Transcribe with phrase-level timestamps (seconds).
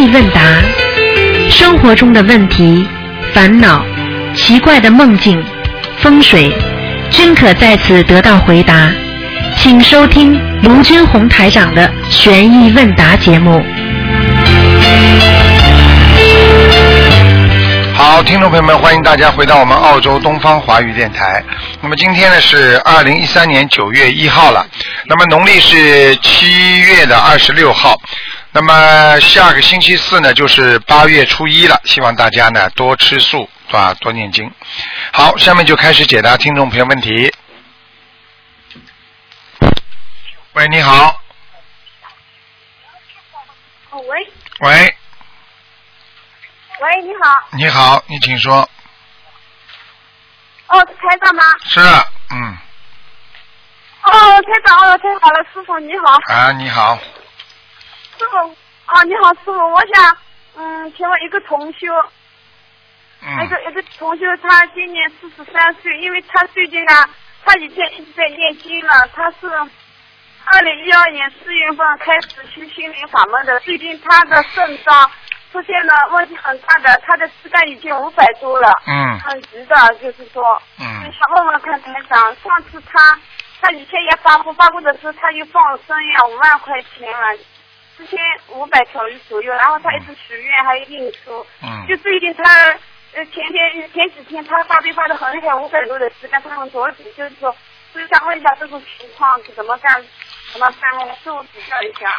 [0.00, 0.40] 意问答，
[1.50, 2.88] 生活中的问题、
[3.34, 3.84] 烦恼、
[4.34, 5.44] 奇怪的梦境、
[5.98, 6.50] 风水，
[7.10, 8.90] 均可在此得到回答。
[9.58, 13.62] 请收听卢军红台长的悬疑问答节目。
[17.94, 21.44] 好，听众朋友们，欢迎大家回到我们澳洲东方华语电台。
[21.82, 24.66] 那么今天呢是二零一三年九月一号了，
[25.04, 28.00] 那么农历是七月的二十六号。
[28.52, 34.52] 那么下个星期四呢就是八月初一了，希望大家呢多吃素，啊，多念经。
[35.12, 37.32] 好，下面就开始解答听众朋友问题。
[40.54, 41.20] 喂，你好。
[43.90, 44.96] 哦，喂，喂，
[46.80, 48.68] 喂，你好，你好，你请说。
[50.66, 51.42] 哦，是台长吗？
[51.64, 51.80] 是，
[52.30, 52.58] 嗯，
[54.02, 56.98] 哦，台长，哦，太好了，师傅你好，啊，你好，
[58.20, 58.36] 师傅，
[58.84, 60.16] 啊，你好，师傅，我想，
[60.54, 61.86] 嗯，请问一个同修，
[63.22, 63.42] 嗯。
[63.42, 66.92] 一个一个同修，他今年四十三岁，因为他最近呢，
[67.42, 69.46] 他以前一直在念经了，他是
[70.44, 75.10] 二零一二年四月份开始修心灵法门的，最近他的肾脏
[75.50, 78.70] 出现了问题很大的，他的膝盖已经五百多了。
[78.86, 79.18] 嗯。
[79.20, 80.84] 很急的，就是说，嗯。
[81.10, 83.18] 想问问看台长，上次他
[83.62, 87.38] 他以前也发过，发过的时候他就放生呀五万块钱了，
[88.00, 92.42] 之前五百条鱼左右，然后他一直许愿还有印书，嗯就最近他
[93.12, 97.54] 呃前天前几天他发病发的很厉害，五百多的时间，他很着急，就是说，
[97.92, 100.02] 所以想问一下这种情况是怎么干，
[100.50, 101.12] 怎么办呢？
[101.22, 102.10] 师傅指教一下。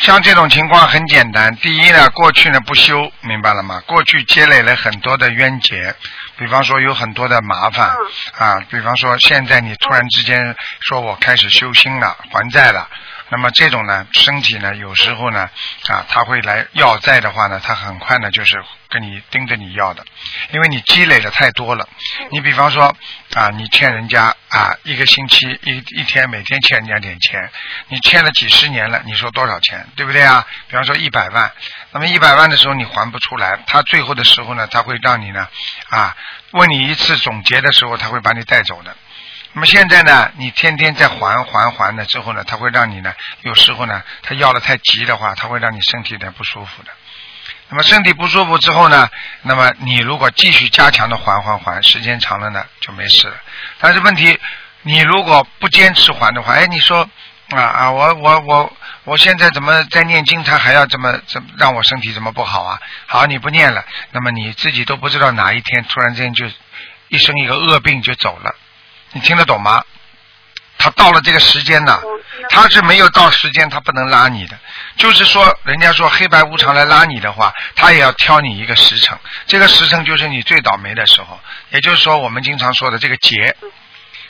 [0.00, 3.80] 像这种情况很简单，第一呢，过去呢不修，明白了吗？
[3.86, 5.94] 过去积累了很多的冤结，
[6.36, 7.88] 比方说有很多的麻烦、
[8.36, 12.90] 啊，比方说现在你突然之间说我开始修心了，还债了，
[13.30, 15.48] 那么这种呢，身体呢有时候呢
[15.88, 20.04] 啊，他会来要债的话呢，他很快呢就是跟你盯着你要的，
[20.52, 21.88] 因为你积累的太多了。
[22.30, 22.94] 你比方说
[23.34, 27.50] 啊，你欠人家啊一个星期一一天每天欠人家点钱，
[27.88, 30.46] 你欠了几十年了，你说多少钱，对不对啊？
[30.68, 31.50] 比方说一百万，
[31.92, 35.48] 那么一百万的时候你还不出来，他最后的时候呢，他会让你呢
[35.88, 36.14] 啊
[36.52, 38.94] 问你一次总结的时候，他会把你带走的。
[39.54, 46.90] 那么现在呢，你天天在还还还了之后呢，他会让你呢，有时候呢，他要的太急的话，他会让你身体有点不舒服的。
[47.68, 49.08] 那么身体不舒服之后呢，
[49.42, 53.36] 那么你如果继续加强的还还还，时间长了呢就没事了。
[53.78, 54.38] 但是问题，
[54.82, 57.08] 你如果不坚持还的话，哎，你说
[57.50, 62.80] 啊啊，我我我我现在怎么在念经，他还要怎么怎么让我身体怎么不好啊？
[63.06, 66.44] 好，你不念了，那么你自己都不知道哪一天突然间就
[67.08, 68.54] 一生一个恶病就走了，
[69.14, 69.82] 你听得懂吗？
[70.76, 71.98] 他到了这个时间呢，
[72.50, 74.58] 他是没有到时间，他不能拉你的。
[74.96, 79.16] 就是说，人家说黑白无常来拉你的话，他也要挑你一个时辰。
[79.46, 83.56] 这个时辰就是你最倒霉的时候，也就是说我们经常说的这个劫。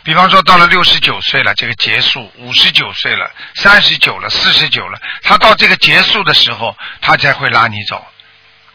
[0.05, 8.06] 比方说，到了六十九岁了，这个结束；五十九岁了，三十九了，四十九了，他到这个结束的时候，他才会拉你走。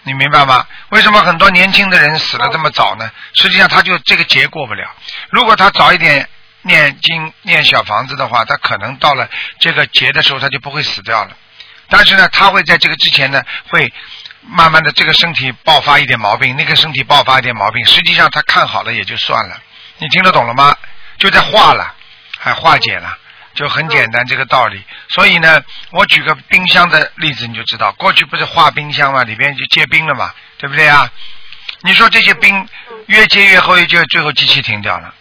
[0.10, 0.66] 你明白吗？
[0.90, 3.12] 为什么很多年轻的人死的这么早呢？
[3.36, 4.90] 实际上他就这个劫过不了。
[5.30, 6.28] 如果他早一点
[6.64, 11.38] 念经、念小房子的话，他可能到了这个劫的时候，他就不会死掉了。
[11.90, 13.40] 但是呢，他会在这个之前呢，
[13.70, 13.94] 会
[14.42, 19.62] 慢慢的这个身体爆发一点毛病，那个身体爆发一点毛病，实际上他看好了也就算了。
[20.00, 20.76] 你听得懂了吗？
[21.20, 21.94] 就在化了，
[22.40, 23.16] 还化解了。
[23.54, 25.62] 就很简单这个道理，所以呢，
[25.92, 31.10] 我举个冰箱的例子你就知道，过去不是化冰箱嘛，里边就结冰了嘛，对不对啊？
[31.82, 32.68] 你说这些冰
[33.08, 35.14] 越结越厚，就最后机器停掉了。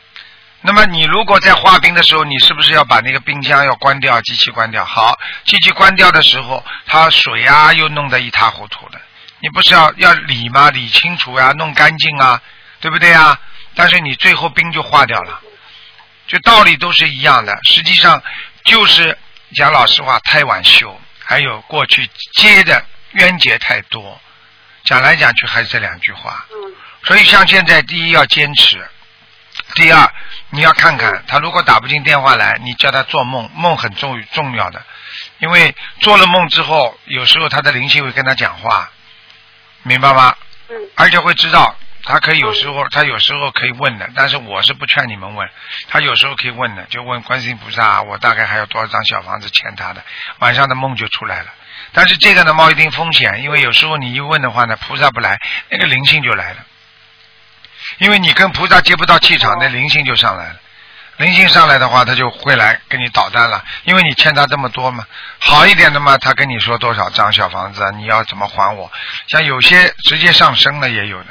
[0.61, 4.85] 那么你如果在化冰的时候，你是不是要把那个冰箱要关掉，机器关掉？
[4.85, 9.01] 好，机器关掉的时候，它水啊又弄得一塌糊涂的，
[9.41, 10.69] 你不是要要理吗？
[10.71, 12.43] 理清楚啊，弄干净啊，
[12.81, 13.39] 对不对啊？
[13.77, 15.41] 但是你最后冰就化掉了。
[16.29, 18.23] 就道理都是一样的，实际上
[18.65, 19.19] 就是
[19.57, 24.21] 讲老实话，太晚修，还有过去接的冤结太多，
[24.85, 26.47] 讲来讲去还是这两句话。
[26.51, 26.75] 嗯
[27.05, 28.87] 所以像现在，第一要坚持，
[29.75, 30.13] 第二
[30.51, 34.85] 你要看看他如果打不进电话来，你叫他做梦，梦很重重要的，
[35.39, 38.91] 因为做了梦之后，有时候他的灵性会跟他讲话，
[39.85, 40.37] 明白吗？
[40.69, 41.75] 嗯而且会知道，
[42.09, 45.47] 他可以有时候他有时候可以问的，但是我是不劝你们问，
[45.89, 50.03] 他有时候可以问的，就问观世音菩萨，我大概还有多少张小房子欠他的，
[50.39, 51.49] 晚上的梦就出来了。
[51.93, 55.39] 但是这个呢冒一定风险，因为有时候你一问的话呢，菩萨不来，
[55.69, 56.65] 那个灵性就来了，
[57.99, 60.57] 因为你跟菩萨接不到气场，那灵性就上来了。
[61.19, 65.05] 灵性上来的话，他就会来跟你捣蛋了，因为你欠他这么多嘛。
[65.41, 68.89] 好一点的嘛，他跟你说多少张小房子啊，你要怎么还我？
[69.27, 71.27] 像有些直接上升了也有的，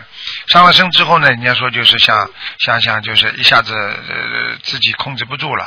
[0.47, 2.29] 上了身之后呢，人家说就是像
[2.59, 5.63] 像像就是一下子呃自己控制不住了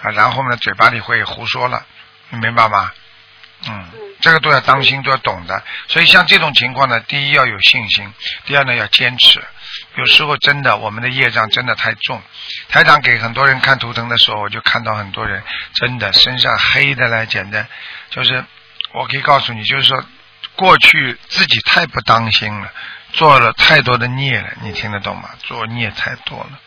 [0.00, 1.84] 啊，然后呢嘴巴里会胡说了，
[2.30, 2.90] 你明白吗？
[3.68, 3.90] 嗯，
[4.20, 5.64] 这个都要当心，都要懂的。
[5.88, 8.14] 所以像这种情况呢，第一要有信心，
[8.44, 9.44] 第二呢要坚持。
[9.96, 12.22] 有时候真的，我们的业障真的太重。
[12.68, 15.42] 台长给很多人看图腾的时候，我就看到很多人
[15.74, 17.66] 真的身上黑的来，简单
[18.10, 18.44] 就是
[18.92, 20.04] 我可以告诉你，就是说
[20.54, 22.72] 过去自己太不当心了，
[23.18, 25.28] 做了太多的孽了，你听得懂吗？
[25.40, 26.60] 做孽太多了，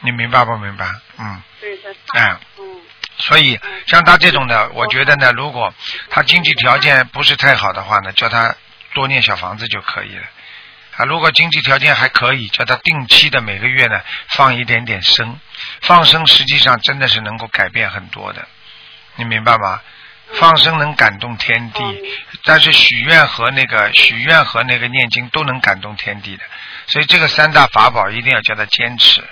[0.00, 0.86] 你明白不明白？
[1.18, 1.42] 嗯。
[1.60, 1.94] 对的。
[2.14, 2.36] 哎。
[2.58, 2.64] 嗯。
[3.18, 5.74] 所以像他这种的，我觉得呢，如果
[6.08, 8.54] 他经济条件不是太好的话呢，叫他
[8.94, 10.22] 多念小房子就可以了。
[10.96, 15.38] 啊，如果经济条件还可以，叫他定期的每个月呢放一点点生，
[15.82, 18.48] 放生实际上真的是能够改变很多的，
[19.16, 19.82] 你明白吗？
[20.32, 21.82] 放生能感动天地，
[22.44, 26.44] 但是许愿和那个许愿和那个念经都能感动天地的，
[26.86, 29.22] 所以这个三大法宝一定要叫他坚持，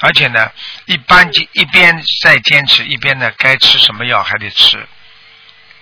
[0.00, 0.50] 而且呢，
[0.86, 4.86] 一般一边在坚持，一边呢该吃什么药还得吃。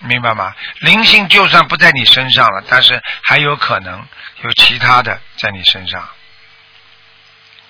[0.04, 0.52] 明白吗？
[0.80, 4.04] 灵性就算不在你身上了，但是还有可能
[4.42, 6.08] 有其他的在你身上。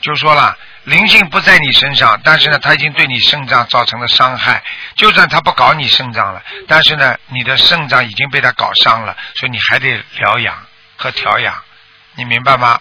[0.00, 4.62] 就说了，灵性不在你身上，但是呢，他已经对你肾脏造成了伤害。
[4.96, 11.54] 就算他不搞你肾脏了，但是呢，你的肾脏已经被他搞伤了，所以你还得疗养和调养。
[12.14, 12.80] 你明白吗？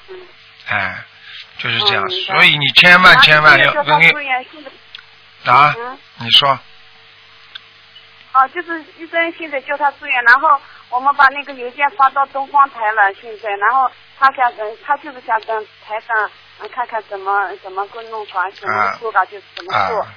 [0.68, 0.96] 哎，
[1.58, 2.10] 就是这样。
[2.10, 3.96] 所以你千万千万要跟
[5.46, 5.76] 啊，
[6.18, 6.60] 你说。
[8.34, 10.60] 哦，就是医生现在叫他住院，然后
[10.90, 16.32] 我们把那个邮件发到东方台了，现在，然后他想跟他就是想跟台长
[16.70, 20.08] 看看怎么怎么个弄法，怎么做吧，就怎么做。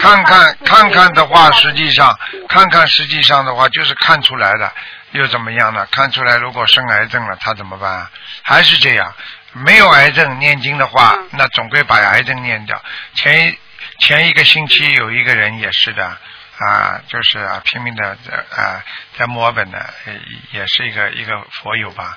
[0.00, 2.18] 看看看看的话，实际上
[2.48, 4.72] 看看实际上的话，就是看出来的，
[5.12, 5.86] 又怎么样呢？
[5.90, 8.08] 看出来如果生癌症了，他怎么办？
[8.42, 9.14] 还是这样，
[9.52, 12.82] 没有癌症念经的话，那总归把癌症念掉。
[13.14, 13.56] 前
[13.98, 16.16] 前一个星期有一个人也是的。
[16.58, 18.84] 啊，就是啊，拼命的在啊，
[19.18, 19.84] 在墨尔本的，
[20.52, 22.16] 也是一个一个佛友吧，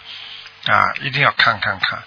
[0.68, 2.04] 啊，一定要看看看。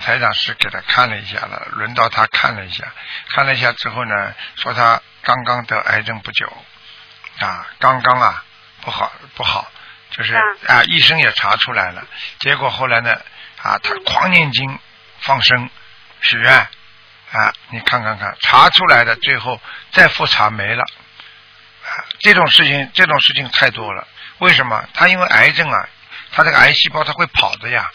[0.00, 2.84] 台长是给他看了一下了，轮到他看了一下，
[3.30, 6.46] 看了一下之后呢，说他刚刚得癌症不久，
[7.38, 8.44] 啊，刚刚啊，
[8.82, 9.70] 不好不好，
[10.10, 10.34] 就是
[10.66, 12.06] 啊，医生也查出来了，
[12.40, 13.14] 结果后来呢，
[13.62, 14.78] 啊，他狂念经、
[15.20, 15.70] 放生、
[16.20, 16.54] 许愿，
[17.32, 19.60] 啊，你看看看，查出来的最后
[19.92, 20.82] 再复查没了。
[20.82, 24.06] 啊这种事情，这种事情太多了。
[24.38, 24.88] 为什么？
[24.94, 25.88] 他因为癌症啊，
[26.32, 27.90] 他这个癌细胞他会跑的呀，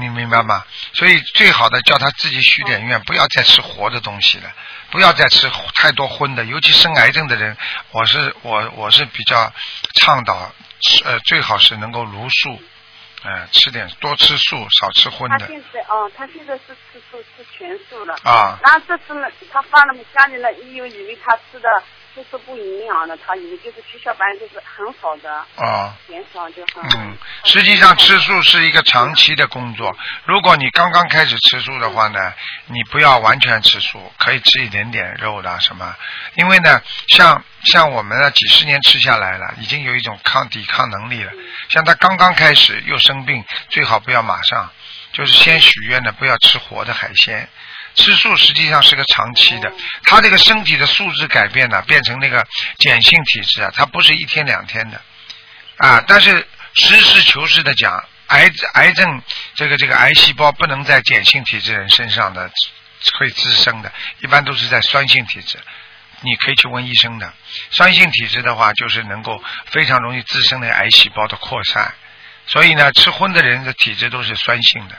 [0.00, 0.64] 你明白吗？
[0.94, 4.52] 所以最好的叫他自己许点愿，不要再吃活的东西了，
[4.90, 6.44] 不要再吃太多荤的。
[6.44, 7.56] 尤其生癌症的人，
[7.90, 9.52] 我是我我是比较
[10.00, 12.62] 倡导吃呃最好是能够茹素，
[13.24, 15.38] 呃，吃点多吃素，少吃荤的。
[15.38, 18.14] 他现在哦，他现在是吃素吃全素了。
[18.24, 18.58] 啊。
[18.62, 21.68] 然后这次呢，他发了家里的医院以为他吃的。
[22.14, 26.82] 就是不营养的，他以为就是血小板就是很好的，啊，减少就很。
[27.00, 29.96] 嗯，实际上吃素是一个长期的工作。
[30.24, 32.32] 如果你刚刚开始吃素的话呢，
[32.66, 35.96] 你不要完全吃素，可以吃一点点肉的什么。
[36.34, 41.32] 因为呢，像像我们呢几十年吃下来了，已经有一种抗抵抗能力了。
[41.70, 44.70] 像他刚刚开始又生病，最好不要马上，
[45.12, 47.48] 就是先许愿呢，不要吃活的海鲜。
[47.94, 49.72] 吃素实际上是个长期的，
[50.04, 52.46] 他这个身体的素质改变呢，变成那个
[52.78, 55.00] 碱性体质啊，它不是一天两天的
[55.76, 56.02] 啊。
[56.06, 59.22] 但是实事求是的讲，癌癌症
[59.54, 62.50] 这个这个癌细胞不能在碱性体质人身上的
[63.18, 65.58] 会滋生的，一般都是在酸性体质。
[66.24, 67.34] 你可以去问医生的，
[67.70, 71.92] 酸性体质的话，就是能够非常容易滋生那个癌细胞的扩散。
[72.46, 74.96] 所以呢，吃荤的人的体质都是酸性的。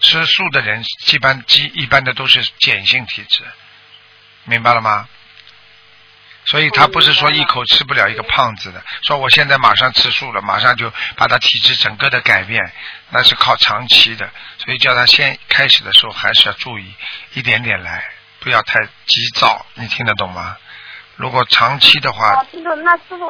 [0.00, 3.42] 吃素的人，一般基一般的都是碱性体质，
[4.44, 5.08] 明白了吗？
[6.46, 12.72] 所以他不是说一口吃不了一个胖子的，说我现在马上吃素了，马上就把他体质整个的改变，
[13.10, 14.30] 那是靠长期的。
[14.58, 16.94] 所以叫他先开始的时候还是要注意，
[17.34, 18.04] 一点点来，
[18.38, 20.56] 不要太急躁，你听得懂吗？
[21.16, 23.28] 如果长期的话，听懂那师傅。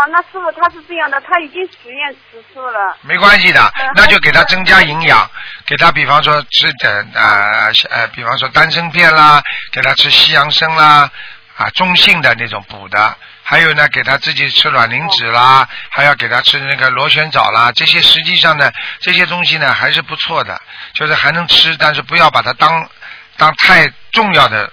[0.00, 2.96] 哦，那师傅他是这样的，他已经许愿吃素了。
[3.02, 5.30] 没关系的，那就给他增加营养，
[5.66, 11.10] 给他比方说吃点啊呃，比方说丹参片啦，给他吃西洋参啦，
[11.56, 20.58] 啊中性的那种补的，还有呢给他自己吃卵磷脂啦，还要给他吃那个螺旋藻啦，这些实际上呢这些东西呢还是不错的，
[20.94, 22.88] 就是还能吃，但是不要把它当
[23.36, 24.72] 当太重要的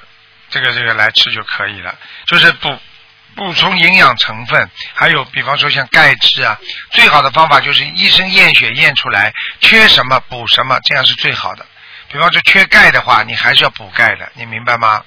[0.50, 1.94] 这个这个来吃就可以了，
[2.28, 2.80] 就是补
[3.38, 6.60] 补充营养成分，还有比方说像钙质啊，
[6.92, 11.66] 最好的方法就是医生验血验出来缺什么补什么，这样是最好的。
[12.12, 15.04] 比方说缺钙的话，你还是要补钙的，你明白吗？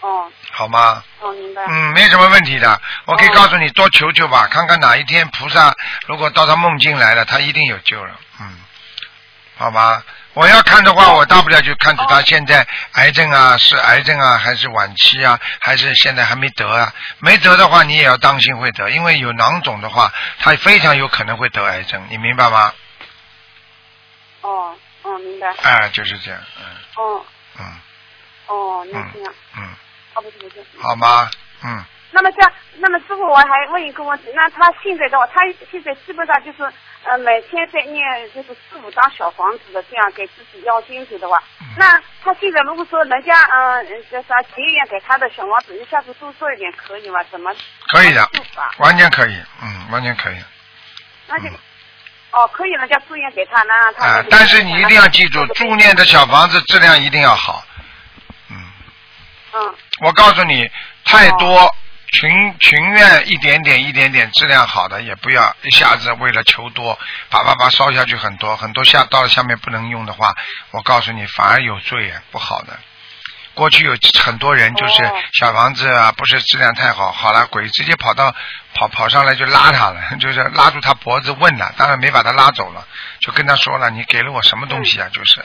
[0.00, 1.02] 哦好吗？
[1.20, 1.62] 哦，明白。
[1.68, 2.80] 嗯，没什么问题的。
[3.06, 5.74] 我可以告诉你，多求求吧，看看哪一天菩萨
[6.06, 8.14] 如果到他梦境来了，他一定有救了。
[8.40, 8.60] 嗯，
[9.56, 10.02] 好吧。
[10.34, 16.92] 我要看的话，我大不了就看出他现在癌症啊，是癌症啊，还是晚期啊，还是现在还没得啊？
[17.18, 22.72] 没得的话，你也要当心会得，因为有囊肿的话，他非常有可能会得癌症，你明白吗？
[24.40, 25.54] 哦哦，明白。
[25.62, 26.64] 哎，就是这样，嗯
[26.96, 27.24] 哦
[27.58, 27.66] 嗯
[28.46, 29.34] 哦，那这样。
[29.56, 29.68] 嗯，
[30.14, 30.64] 哦，不是不是。
[30.80, 31.30] 好吗？
[31.62, 35.40] 嗯，那么像，那么师傅，我还问一个问题，那他现在的话，他
[35.70, 36.62] 现在基本上就是
[37.04, 38.04] 呃每天在念
[38.34, 47.22] 就是四五张小房子的，这样给自己要经者的话，嗯那他现在如果说人家嗯叫啥结缘给他的小房子一下子多做一点可以吗？
[47.30, 47.50] 怎么
[47.92, 48.28] 可以的？
[48.78, 50.36] 完全可以，嗯，完全可以。
[51.28, 51.58] 那就、嗯
[52.32, 57.62] 哦，可以人家住院给他，那让他、啊，但是你一定要记住，住念的小房子质量一定要好。
[58.50, 58.56] 嗯，
[59.54, 60.70] 嗯我告诉你，
[61.04, 61.74] 太多
[62.12, 66.98] 群群愿一点点一点点质量好的，也不要一下子为了求多，
[67.30, 70.34] 叭叭叭烧下去很多很多下到了下面不能用的话，
[70.70, 72.78] 我告诉你反而有罪啊，不好的。
[73.54, 78.34] 过去有很多人就是哦小房子啊，不是质量太好，好了，鬼直接跑到
[78.74, 82.86] 跑跑上来就拉他了， 就是拉住他脖子问了，当然没把他拉走了，
[83.20, 85.08] 就跟他说了，你给了我什么东西啊？
[85.12, 85.42] 就是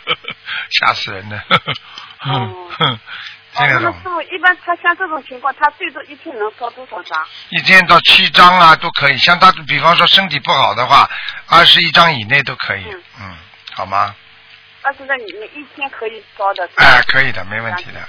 [0.70, 1.42] 吓死人的，
[3.56, 3.98] 哦哼，哦，那么听得懂师？
[4.04, 7.24] 傅一般他像这种情况，他最多一天能烧多少张？
[7.50, 11.08] 一天到七张啊都可以，像他比方说身体不好的话，
[11.48, 13.36] 二十一张以内都可以，嗯嗯，
[13.72, 14.14] 好吗？
[14.82, 16.68] 二十张以内一天可以烧的。
[16.76, 18.00] 哎，可以的，没问题的。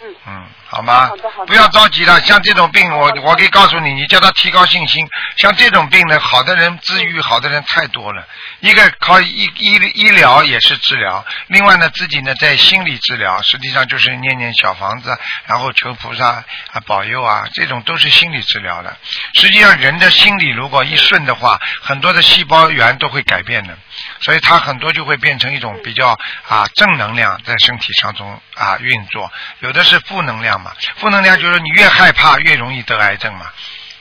[0.00, 1.44] 嗯嗯，好吗好的好？
[1.44, 5.04] 的不要着急了，像这种病，我我可以告诉你，你叫他提高信心。
[5.36, 8.24] 像这种病呢，好的人治愈好的人太多了。
[8.60, 16.44] 一个靠医医医疗也是治疗，另外呢，自己呢在心理治疗，实际上就是念念小房子，然后求菩萨啊
[16.86, 18.96] 保佑啊，这种都是心理治疗的。
[19.34, 23.76] 实际上，人的心理如果一顺的话，很多的细胞源都会改变的，
[24.20, 33.46] 所以它很多就会变成一种比较啊正能量在身体上中啊运作，有的是负能量嘛，负能量就是你越害怕越容易得癌症嘛。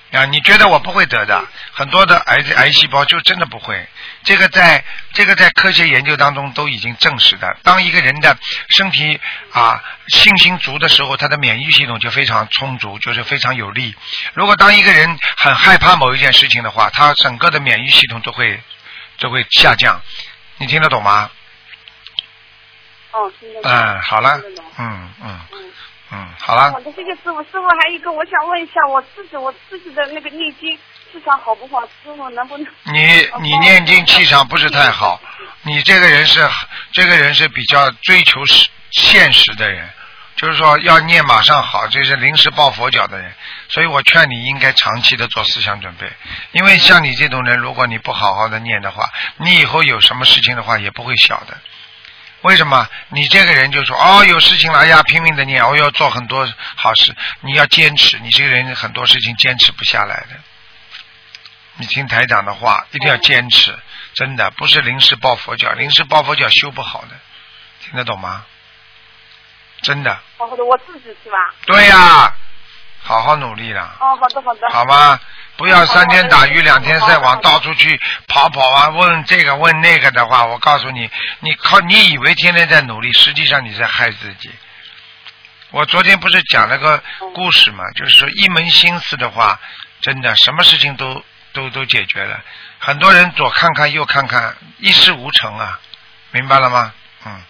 [0.10, 3.86] 啊，你觉得我不会得的，很多的癌癌细胞就真的不会。
[4.24, 4.82] 这个在
[5.12, 7.58] 这个在科学研究当中都已经证实的。
[7.62, 8.38] 当一个人的
[8.70, 9.20] 身体
[9.52, 13.94] 啊信心足的时候，他的免疫系统就非常充足，就是非常有力。
[14.34, 18.62] 如果当一个人很害怕某一件事情的话，他整个的免疫系统都会
[19.20, 20.00] 都会下降。
[20.58, 21.30] 你听得懂吗？
[23.12, 23.72] 哦，听得懂。
[23.72, 24.38] 嗯，好了
[24.78, 25.72] 嗯嗯嗯。
[26.10, 26.80] 嗯，好了好。
[26.80, 27.42] 的，谢谢师傅。
[27.44, 30.78] 师傅还有一个，我想问一下，我自己我自己的那个念经
[31.12, 31.82] 气场好不好？
[31.82, 32.68] 师傅能不能？
[32.86, 35.20] 你你念经气场不是太好，
[35.64, 36.48] 你这个人是
[36.94, 39.90] 这个人是比较追求实现实的人，
[40.38, 43.34] 就是说要念马上好，这是临时抱佛脚的人，
[43.70, 46.10] 所以我劝你应该长期的做思想准备，
[46.52, 51.58] 因为像你这种人，如果你不好好的念的话，你以后有什么事情的话也不会小的。
[52.42, 52.88] 为什么？
[53.10, 60.38] 你这个人就说哦，有事情了，哎呀，拼命的念，我、要做很多好事，你要坚持，你这个人很多事情坚持不下来的。
[61.78, 63.78] 你听台长的话，一定要坚持，
[64.14, 67.16] 真的不是临时抱佛脚，临时抱佛脚修不好的，
[67.84, 68.46] 听得懂吗？
[69.82, 71.38] 真的，哦，好的，我自己是吧？
[71.66, 72.34] 对呀、
[73.02, 74.68] 好好努力了，哦，好的好的。
[74.72, 75.20] 好吗？
[75.56, 84.52] 不要三天打鱼两天晒网，到处去跑跑啊，问这个问那个的话，我告诉你，你靠你以为天天在努力，实际上你在害自己。
[85.72, 87.04] 我昨天不是讲了个
[87.34, 89.60] 故事嘛，就是说一门心思的话，
[90.02, 92.40] 真的什么事情都都都解决了。
[92.78, 95.80] 很多人左看看右看看，一事无成啊，
[96.30, 96.94] 明白了吗？
[97.26, 97.42] 嗯，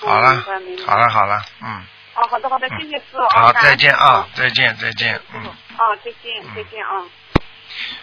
[0.00, 0.44] 好了
[0.86, 1.84] 好了，好了，嗯，
[2.14, 3.26] 哦，好的好的，谢谢师傅。
[3.30, 5.44] 好，再见啊哦，再见，再见，嗯。
[5.78, 7.04] 哦，再见再见啊。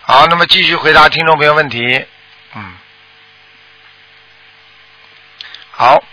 [0.02, 2.06] 好，那么继续回答听众朋友问题。
[2.56, 2.78] 嗯，
[5.72, 6.04] 好。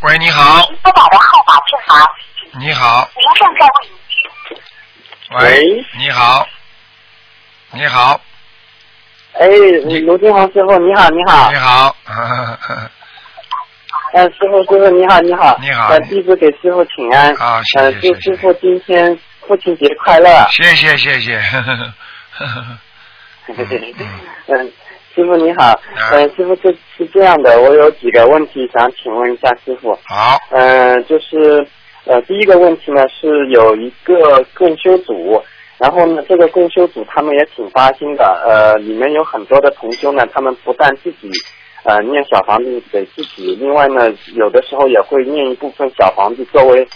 [0.00, 2.14] 喂，你好，拨打的号码是好，
[2.52, 3.98] 你好，您正在为您
[5.30, 6.48] 喂喂，你好，
[7.72, 8.20] 你好，
[9.38, 9.46] 哎，
[10.04, 11.50] 卢金红师傅，你好，你好。
[11.50, 11.94] 你，好，
[14.12, 15.88] 呃， 师傅，师傅，你好，你好，你好。
[15.90, 19.16] 呃，弟子给师傅请安，啊谢谢呃，祝师傅今天
[19.46, 21.84] 父亲节快乐，谢谢谢谢，呵呵呵
[22.44, 22.78] 呵呵
[24.48, 24.72] 嗯师
[25.14, 29.96] 师傅你好，嗯呃，师傅这是这样的，我有几个问题想请问一下师傅。
[30.04, 31.64] 好，嗯，就是
[32.06, 35.42] 呃，第一个问题呢是有一个共修组，
[35.78, 41.30] 然后呢，这个共修组他们也挺发心的，呃，里面有很多的同修呢，他们不但自己
[41.84, 46.86] 呃念小房子给自己，另外呢，有的时候也会念一部分小房子作为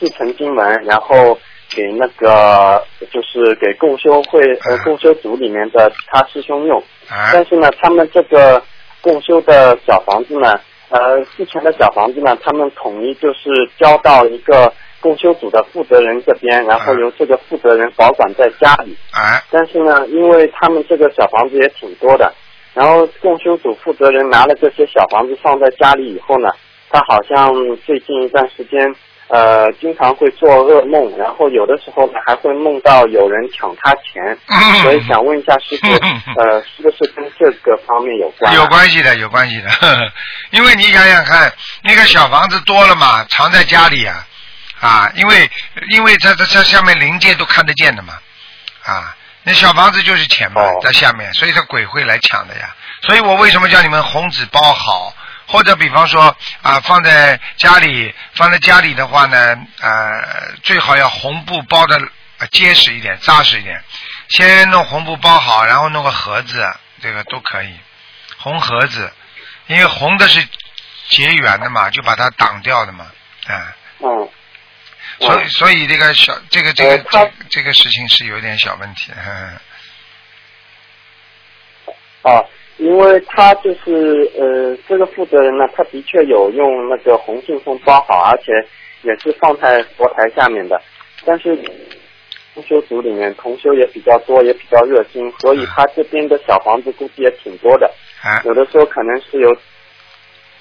[0.00, 1.38] 继承经文，然后
[1.70, 6.78] 给那个就是给共修会呃啊共修组里面的其他师兄用。
[7.08, 8.60] 啊但是呢，他们这个
[9.00, 10.58] 共修的小房子呢，
[10.90, 14.72] 呃，之前的小房子呢，他们统一就是交到一个
[15.04, 18.96] 共修组的负责人这边，然后由这个负责人保管在家里。
[19.12, 22.32] 啊但是呢，因为他们这个小房子也挺多的，
[22.72, 26.48] 然后共修组负责人拿了这些小房子放在家里以后呢，
[26.90, 27.52] 他好像
[27.84, 28.94] 最近一段时间，
[29.28, 34.36] 呃，经常会做噩梦，然后有的时候呢还会梦到有人抢他钱，
[34.82, 35.86] 所以想问一下师傅，
[36.40, 38.56] 呃，是不是跟这个方面有关、啊？
[38.56, 40.12] 有关系的，有关系的，呵 呵
[40.50, 44.26] 因为你想想看，那个小房子多了嘛，藏在家里啊，
[44.84, 45.50] 啊，因为
[45.88, 48.18] 因为它它它下面临界都看得见的嘛，
[48.84, 52.74] 啊，那小房子就是钱嘛，哦在下面，所以它鬼会来抢的呀。
[53.02, 55.14] 所以我为什么叫你们红纸包好，
[55.46, 61.98] 或者比方说啊，放在家里，放在家里的话呢，呃，最好要红布包的
[62.50, 63.82] 结实一点、扎实一点。
[64.28, 67.74] 先弄红布包好，然后弄个盒子，这个都可以。
[68.38, 69.12] 红盒子，
[69.66, 70.46] 因为红的是
[71.08, 73.06] 结缘的嘛，就把它挡掉的嘛，
[73.46, 74.28] 啊、嗯，
[75.20, 79.12] 所以所以这个小这个这个、呃这个这个事情是有点小问题
[82.22, 82.42] 啊，
[82.78, 88.52] 因为他就是呃，这个负责人呢，他的确有用那个红信封包好，而且
[89.02, 90.80] 也是放在佛台下面的。
[91.24, 91.54] 但是
[92.54, 97.86] 同修组里面同修也比较多，也比较热心，所以他这边的小房子估计也挺多的。
[98.22, 99.54] 啊有的时候可能是有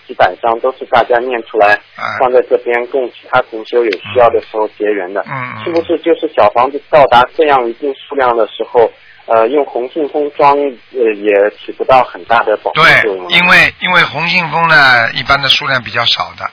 [0.08, 5.22] 几百张，都是大家念出来啊放在这边，供其他同修有需要的时候结缘的。
[5.28, 8.92] 嗯嗯是不是就是小房子到达这样一定数量的时候，
[9.26, 16.50] 呃，用红信封装呃也起不到很大的保护对作用？，因为因为红信封呢，一般的数量比较少的。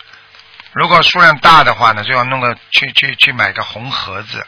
[0.73, 4.47] 如果数量大的话呢，就要弄个去去去买个红盒子，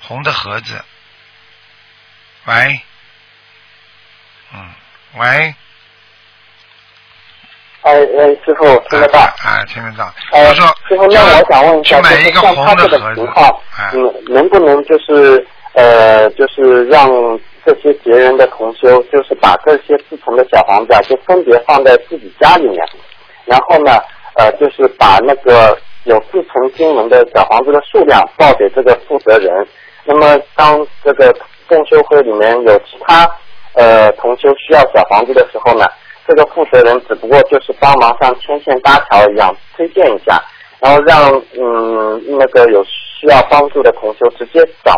[0.00, 0.84] 红的盒子。
[2.44, 2.80] 喂，
[4.54, 4.70] 嗯，
[5.18, 5.54] 喂，
[7.86, 9.20] 哎哎，师傅听得到？
[9.20, 10.12] 啊，啊听得到。
[10.32, 17.08] 呃，我说，师傅，那我想问一下，这个红的盒子情况，啊，嗯，能不能就是呃，就是让
[17.64, 22.84] 这些结缘的同修，就是把这些自成的小房子啊，就分别放在自己家里面，
[23.44, 23.92] 然后呢，
[24.34, 29.48] 呃，就是把那个有自成经文的小房子的数量报给这个负责人。
[30.04, 31.32] 那么，当这个
[31.68, 33.28] 共修会里面有其他
[33.74, 35.84] 呃同修需要小房子的时候呢，
[36.26, 40.42] 这个负责人只不过就是帮忙像牵线搭桥一样推荐一下，
[40.80, 44.92] 然后让嗯那个有需要帮助的同修直接找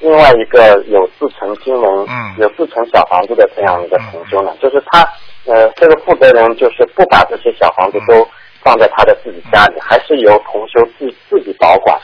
[0.00, 5.00] 另外一个有自成金融、嗯有自成小房子的这样一个同修呢，就是他
[5.46, 8.28] 呃这个负责人就是不把这些小房子都
[8.62, 11.98] 放在他的自己家里，还是由同修自自己保管。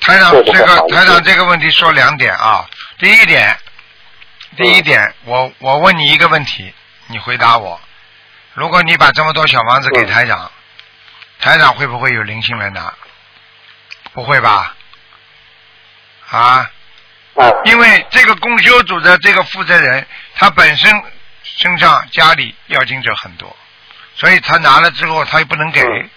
[0.00, 2.64] 台长，这这个台长这个问题说两点啊。
[2.98, 3.56] 第一点，
[4.56, 6.72] 第一点，我我问你一个问题，
[7.08, 7.78] 你回答我。
[8.54, 10.06] 如果你把这么多小房子给嗯。
[10.06, 10.50] 台长，
[11.40, 12.92] 台长会不会有灵性来拿？
[14.12, 14.74] 不会吧？
[16.30, 16.70] 啊，
[17.34, 21.02] 啊，因为这个公修组的这个负责人，他本身
[21.42, 23.56] 身上家里要经者很多，
[24.14, 26.10] 所以他拿了之后他又不能给，嗯。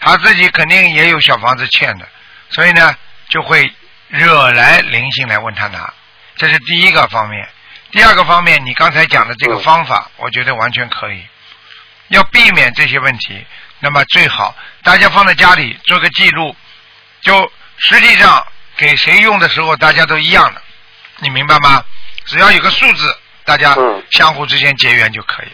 [0.00, 2.08] 他自己肯定也有小房子欠的，
[2.50, 2.96] 所以呢
[3.28, 3.70] 就会
[4.08, 5.92] 惹来灵性来问他拿，
[6.36, 7.48] 这是第一个方面。
[7.90, 9.60] 第二个方面，你刚才讲的这个嗯。
[9.60, 11.26] 方法，我觉得完全可以，
[12.10, 13.44] 要避免这些问题。
[13.80, 16.54] 那么最好大家放在家里做个记录，
[17.22, 18.46] 就实际上
[18.76, 20.62] 给谁用的时候大家都一样的，
[21.20, 21.82] 你明白吗？
[22.26, 25.48] 只要有个数字，大家嗯相互之间结缘就可以，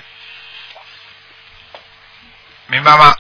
[2.67, 3.15] 明白吗？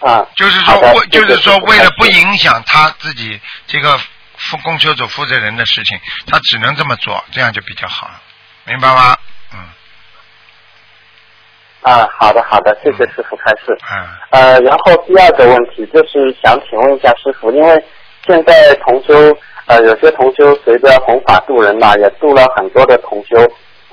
[0.00, 3.98] 啊，就是说为，就是说，为了不影响他自己这个
[4.36, 8.20] 负供求组负责人的事情，他只能这么做，这样就比较好了，
[8.64, 9.16] 明白吗？
[11.84, 13.76] 嗯啊，好的好的，谢谢师傅开示。
[13.92, 17.84] 嗯呃，然后第二个问题就是想请问一下师傅，因为
[18.26, 19.14] 现在同修
[19.66, 23.36] 呃有些同修随着弘法度人嘛，也度了很多的同修，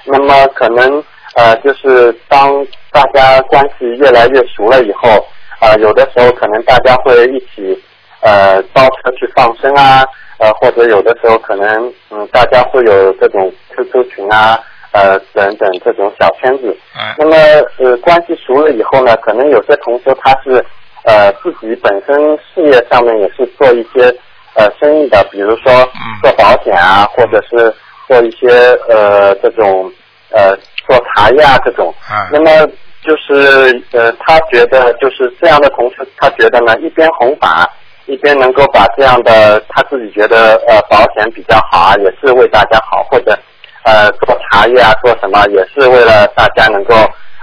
[0.06, 1.04] 那么可能
[1.36, 5.26] 呃就是当大家关系越来越熟了以后，
[5.60, 7.78] 呃有的时候可能大家会一起
[8.22, 10.02] 呃包车去放生啊，
[10.40, 14.58] 呃或者有的时候可能嗯大家会有这种 QQ 群啊。
[14.92, 16.76] 呃等等这种小圈子。
[16.96, 17.36] 嗯那么
[17.80, 20.64] 呃关系熟了以后呢，可能有些同学他是
[21.06, 24.14] 呃自己本身事业上面也是做一些
[24.56, 27.74] 呃生意的，比如说嗯做保险啊，或者是
[28.08, 28.50] 做一些
[28.90, 29.92] 呃这种
[30.32, 30.56] 呃
[30.88, 31.94] 做茶叶啊这种。
[32.12, 32.68] 嗯那么
[33.04, 37.70] 就是呃他觉得就是这样的同学，他觉得呢一边弘法。
[38.08, 43.38] 一边能够把这样的他自己觉得呃保险比较好啊，也是为大家好，或者
[43.84, 46.96] 呃做茶叶啊做什么也是为了大家能够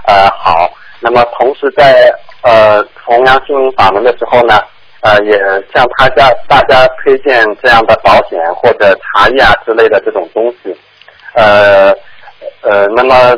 [0.07, 0.71] 呃好。
[1.01, 4.59] 那么同时在呃弘扬心灵法门的时候呢，
[5.01, 5.39] 呃也
[5.73, 10.77] 向他家大家推荐这样的保险或者茶叶啊之类的这种东西。
[11.35, 11.93] 呃
[12.63, 13.37] 呃，那么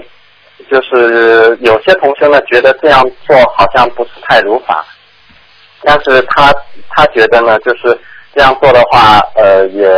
[0.70, 4.84] 就是有些同学呢觉得这样做好像不是太如法。
[5.82, 6.52] 但是他
[6.90, 7.98] 他觉得呢，就是
[8.34, 9.88] 这样做的话，呃，也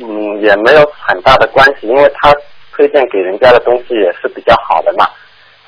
[0.00, 2.34] 嗯也没有很大的关系，因为他
[2.72, 5.08] 推荐给人家的东西也是比较好的嘛，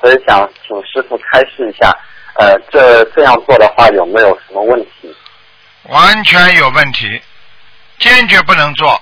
[0.01, 1.95] 所以想请师傅开示一下，
[2.35, 5.15] 呃，这这样做的话有没有什么问题？
[5.89, 7.21] 完全有问题，
[7.99, 8.99] 坚决不能做。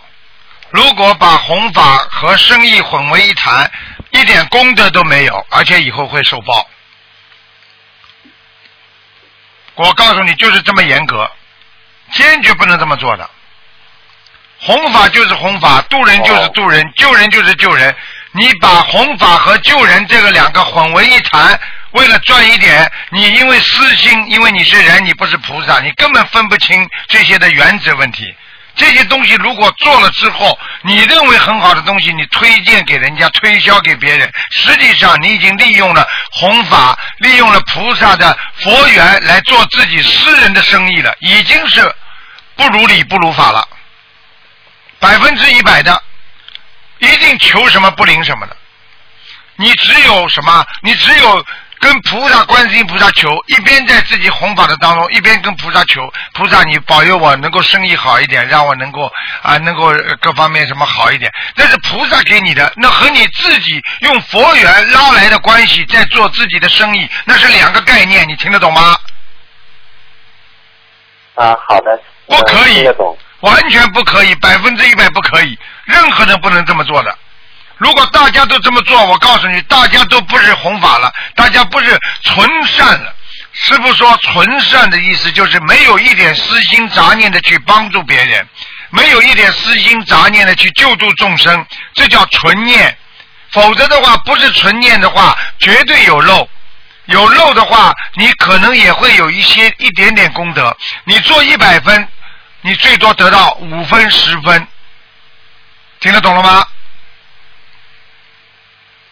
[0.71, 3.71] 如果把弘法和生意混为一谈，
[4.09, 6.67] 一点功德都没有，而且以后会受报。
[9.75, 11.29] 我告诉你，就是这么严格，
[12.11, 13.29] 坚决不能这么做的。
[14.63, 17.95] 弘法就是弘法，渡人就是渡人，救人就是救人。
[18.33, 21.59] 你把弘法和救人这个两个混为一谈，
[21.91, 28.31] 为了赚一点，你因为私心，因为你是人，你不是菩萨，你根本分不清这些的原则问题。
[28.75, 41.81] 这些东西如果做了之后，你认为很好的东西，你推荐给人家，推销给别人，实际上你已经利用了弘法，利用了菩萨的佛缘来做自己私人的生意了，已经是
[42.55, 43.67] 不如理不如法了，
[45.01, 46.01] 百分之一百的，
[46.99, 48.55] 一定求什么不灵什么的。
[49.55, 50.65] 你只有什么？
[50.81, 51.45] 你只有
[51.79, 56.01] 跟菩萨、观世音菩萨求，一边在自己弘法的当中，一边跟菩萨求，
[56.33, 59.11] 菩萨你保佑我能够生意好一点，让我能够
[59.41, 61.31] 啊能够呃各方面什么好一点。
[61.55, 68.97] 那是菩萨给你的，那和你自己用佛缘拉来的关系，在做自己的生意，那是两个概念，你听得懂吗？
[71.35, 73.17] 啊，好的，不可以呃听得懂。
[73.41, 77.17] 完全不可以，百分之一百不可以，任何人不能这么做的。
[77.77, 83.15] 如果大家都这么做，我告诉你，大家都不是弘法了，大家不是纯善了。
[83.53, 88.47] 师傅说纯善的意思就是没有一点私心杂念的去帮助别人，
[88.91, 92.95] 没有一点私心杂念的去救度众生，这叫纯念。
[93.51, 96.47] 否则的话，不是纯念的话，绝对有漏。
[97.05, 100.77] 有漏的话，你可能也会有一些一点点功德。
[101.03, 102.07] 你做一百分，
[102.61, 104.67] 你最多得到五分十分，
[105.99, 106.65] 听得懂了吗？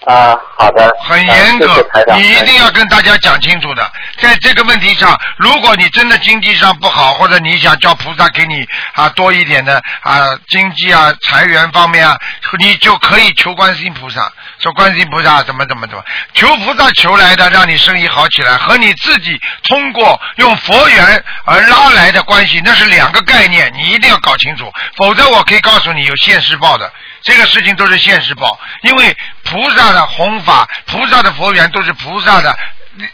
[0.06, 1.86] 啊，好的，很严格
[2.16, 3.92] 你一定要跟大家讲清楚的。
[4.18, 12.18] 在这个问题上，如果你真的经济上不好，或者你想叫菩萨给你啊多一点的啊经济啊财源方面啊，
[12.60, 26.90] 你就可以求观世音菩萨，说观世音菩萨怎么怎么怎么，求菩萨求来的，让你生意好起来，和你自己通过用佛缘而拉来的关系，那是两个概念，你一定要搞清楚，否则我可以告诉你有现世报的。
[27.22, 32.58] 这个事情都是现实报，因为菩萨的弘法、菩萨的佛缘都是菩萨的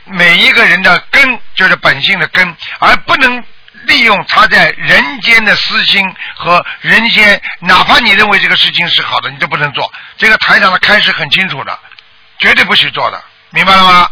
[0.06, 3.44] 每一个人的根，就是本性的根，而不能
[3.86, 6.04] 利用他在人间的私心
[6.36, 9.92] 和人间，哪怕你认为这个事情是好的，你都不能做。
[10.18, 11.78] 这个台长的开始很清楚的，
[12.40, 14.10] 绝对不许做的，明白了吗？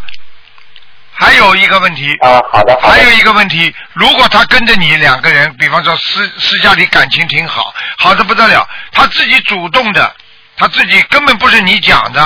[1.16, 2.88] 还有一个问题，啊，好的，好的。
[2.88, 10.16] 还有一个问题，如果他跟着你两个人，比方说私私下里感情挺好，好的不得了，他自己主动的，
[10.58, 12.24] 他自己根本不是你讲的，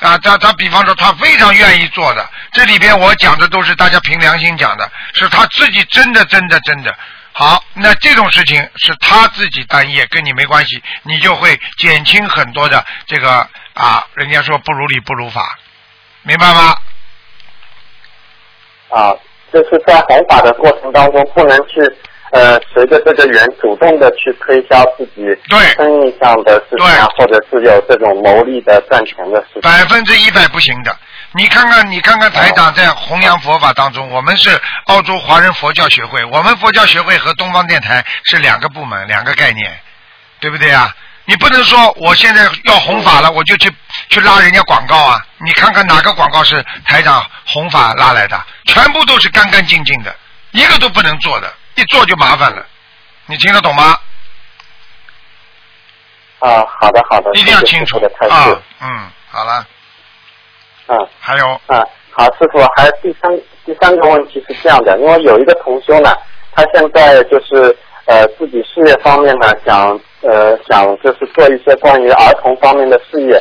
[0.00, 6.94] 啊，他他比方说他非常愿意做的，这里边我讲的都是大家凭良心讲的，是他自己真的真的真的。
[7.32, 15.58] 好，那这种事情是他自己单业，跟你没关系，你就会减轻很多的这个啊，人家说不如理不如法，
[16.22, 16.76] 明白吗？
[18.94, 19.12] 啊，
[19.52, 21.80] 就是在弘法的过程当中，不能去
[22.30, 29.62] 呃随着这个缘主动的去推销自己对生意上的事情啊，或者是有这种牟利的赚钱的事情。
[29.62, 30.96] 百分之一百不行的。
[31.36, 34.50] 你看看，你看看台长在弘扬佛法当中，我们是
[34.86, 39.68] 澳洲华人佛教学会，我们佛教学会和东方电台是两个部门，两个概念，
[40.38, 40.94] 对不对啊？
[41.26, 43.72] 你不能说我现在要弘法了，我就去
[44.10, 45.18] 去拉人家广告啊！
[45.38, 48.38] 你看看哪个广告是台长弘法拉来的？
[48.66, 50.14] 全部都是干干净净的，
[50.52, 52.66] 一个都不能做的，一做就麻烦了。
[53.26, 53.96] 你听得懂吗？
[56.40, 59.66] 啊，好的好的，一定要清楚的开示啊，嗯，好了，
[60.88, 66.14] 嗯还有嗯，好，师傅，还有第三第三个问题是这样的，因为有一个同修呢，
[66.54, 67.74] 他现在就是
[68.06, 73.40] 呃自己事业方面呢，想呃想就是做一些关于儿童方面的事业，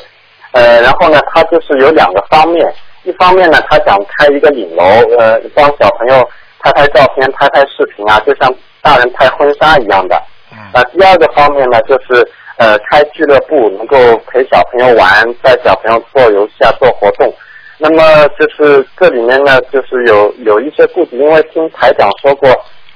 [0.51, 2.71] 呃，然后呢，他就是有两个方面，
[3.03, 4.83] 一方面呢，他想开一个影楼，
[5.17, 10.15] 呃，帮小朋友拍拍照片、拍拍视频啊，就像大人拍婚纱一样的。
[10.51, 12.25] 嗯呃，第二个方面呢，就是
[12.57, 13.97] 呃开俱乐部，能够
[14.27, 17.33] 陪小朋友玩，带小朋友做游戏啊，做活动。
[17.79, 22.49] 那么就是这里面呢，就是有有一些顾忌，因为听台长说过，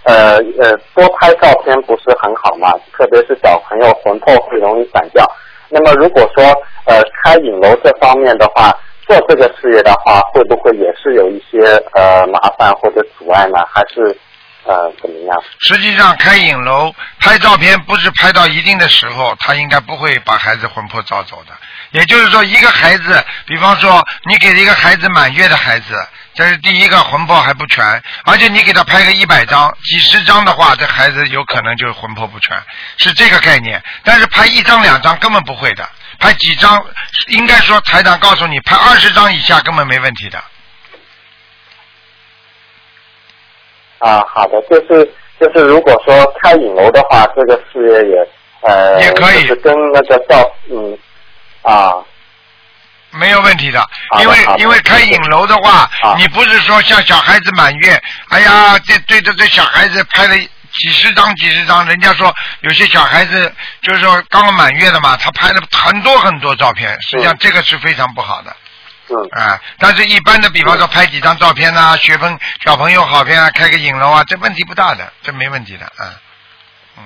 [0.07, 5.23] 呃呃，多拍照片不是很好嘛，特别是小朋友魂魄会容易散掉。
[5.69, 6.45] 那么如果说
[6.85, 8.71] 呃开影楼这方面的话，
[9.05, 11.59] 做这个事业的话，会不会也是有一些
[11.93, 13.57] 呃麻烦或者阻碍呢？
[13.69, 14.17] 还是
[14.63, 15.43] 呃怎么样？
[15.59, 21.53] 实际上开影楼拍照片不是拍到一定的时候，他应该不会把孩子魂魄照走的。
[21.91, 25.95] 也就是说，一个孩子，比方说你给一个孩子满月的孩子，
[26.37, 27.83] 这是第一个魂魄还不全，
[28.23, 32.55] 而且你给他拍个一百张、几十张的话，这孩子有可能就是魂魄不全，
[32.97, 33.83] 是这个概念。
[34.03, 35.83] 但是拍一张两张根本不会的，
[36.19, 36.85] 拍几张，
[37.29, 40.37] 应该说台长告诉你，拍二十张以下根本没问题的。
[43.97, 48.27] 啊，好的，就是就是，如果说开影楼的话，这个事业也
[48.61, 50.95] 呃，也可以就是跟那个照嗯
[51.63, 51.95] 啊
[53.17, 53.85] 没有问题的，
[54.19, 63.51] 因为因为开影楼的话，你不是说像小孩子满月，哎呀，这对着这小孩子拍了几十张几十张，人家说有些小孩子
[63.81, 68.55] 就是说刚刚满月的嘛，他拍了很多很多照片，实际上嗯这个是非常不好的。
[69.09, 69.41] 嗯。
[69.41, 76.13] 啊，但是一般的，比方说拍几张照片呐、学朋小朋友好片啊，开个影楼啊，这问题不大的，这没问题的，啊，
[76.97, 77.03] 嗯。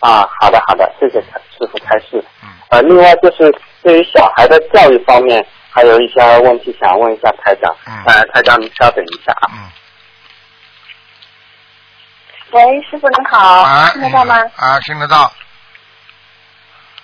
[0.00, 2.24] 啊，好的好的，谢谢师傅开示。
[2.42, 3.52] 嗯，呃，另外就是
[3.86, 7.72] 对于小孩的教育方面，还有一些问题想问一下台长。
[7.86, 9.46] 嗯呃，台长您稍等一下啊。
[9.52, 9.70] 嗯，
[12.50, 14.34] 喂，师傅您好，啊，听得到吗？
[14.56, 15.32] 啊，听得到。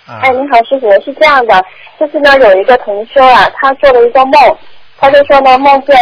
[0.09, 0.19] 嗯。
[0.19, 1.63] 哎，您好，师傅，是这样的，
[1.97, 4.57] 就是呢，有一个同修啊，他做了一个梦，
[5.03, 5.93] 他就说呢，梦见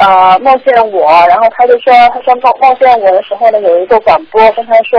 [0.00, 4.98] 呃梦见我，然后他就说，他说梦梦见我的时候呢，有一个广播跟他说，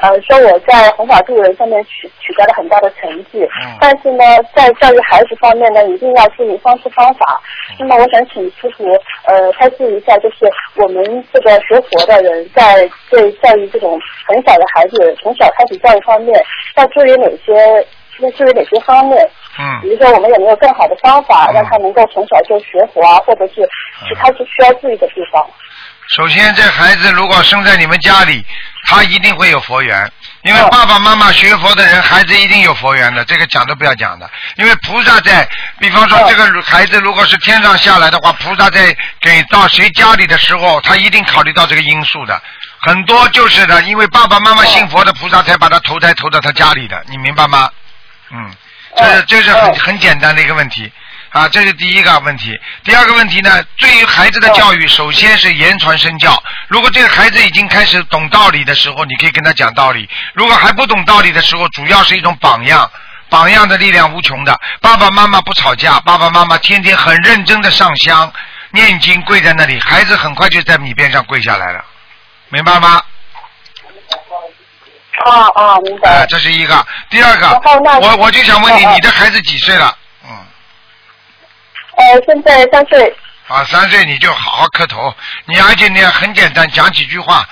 [0.00, 4.24] 呃，说我在弘法助人上面取取得了很大的成绩，嗯但是呢，
[4.56, 7.40] 在教育孩子方面呢，一定要注意方式方法。
[7.70, 8.84] 嗯那么我想请师傅
[9.26, 16.42] 呃开示一下，就是我们这个学佛的人在对教育这种很小的孩子，从小开始教育方面，
[16.76, 17.86] 要注意哪些？
[18.18, 19.28] 要注意哪些方面？
[19.58, 23.68] 嗯比如说，我们有没有更好的方法，嗯让他能够从小就学佛啊，或者是
[24.06, 25.44] 其他是需要注意的地方？
[26.08, 28.44] 首先，这孩子如果生在你们家里，
[28.84, 30.08] 他一定会有佛缘，
[30.42, 34.30] 因为哦爸爸妈妈学佛的人，孩子一定有佛缘的，这个讲都不要讲的。
[34.54, 35.48] 因为菩萨在，
[35.80, 42.40] 比方说哦这个孩子如果是天上下来的话，菩萨在给到谁家里的时候，他一定考虑到这个因素的。
[42.78, 47.68] 很多就是的，因为爸爸妈妈信佛的菩萨才把他投胎投到他家里的，你明白吗？
[48.30, 48.48] 嗯，
[48.96, 50.90] 这这是很哦很简单的一个问题
[51.30, 52.58] 啊，这是第一个问题。
[52.82, 56.42] 第二个问题呢，对于孩子的教育，首先是言传身教。
[56.68, 62.90] 如果这个孩子已经开始懂道理的时候，你可以跟他讲道理；如果还不懂道理的时候，主要是一种榜样。
[63.28, 68.32] 榜样的力量无穷的，爸爸妈妈不吵架，爸爸妈妈天天很认真的上香、
[68.70, 71.84] 念经，跪在那里，孩子很快就在你边上跪下来了，
[72.50, 73.02] 明白吗？
[75.24, 76.10] 哦哦，明白。
[76.10, 76.86] 哎，这是一个。
[77.10, 77.48] 第二个
[78.00, 79.96] 我我就想问你，你的孩子几岁了？
[80.24, 80.30] 嗯。
[81.96, 83.16] 呃，现在三岁。
[83.48, 85.14] 啊，三岁你就好好磕头，
[85.46, 87.48] 你而且你很简单讲几句话，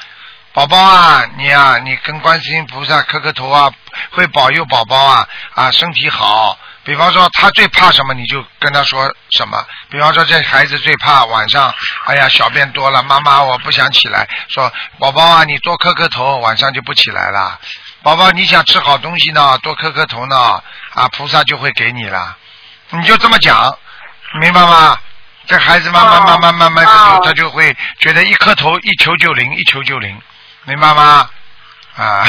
[0.52, 3.70] 宝宝啊，你啊，你跟观世音菩萨磕磕头啊，
[4.10, 6.58] 会保佑宝宝啊啊身体好。
[6.84, 9.64] 比方说他最怕什么，你就跟他说什么。
[9.90, 11.74] 比方说这孩子最怕晚上，
[12.06, 14.28] 哎呀小便多了，妈妈我不想起来。
[14.48, 17.58] 说宝宝啊，你多磕磕头，晚上就不起来了。
[18.02, 22.36] 宝宝你想吃好东西呢，多磕磕头呢，啊菩萨就会给你了。
[22.90, 23.76] 你就这么讲，
[24.40, 24.98] 明白吗？
[25.46, 30.18] 这孩子慢慢哦慢慢慢慢就他就会觉得一磕头一求就灵，一求就灵，
[30.64, 31.28] 明白吗？
[31.96, 32.26] 啊。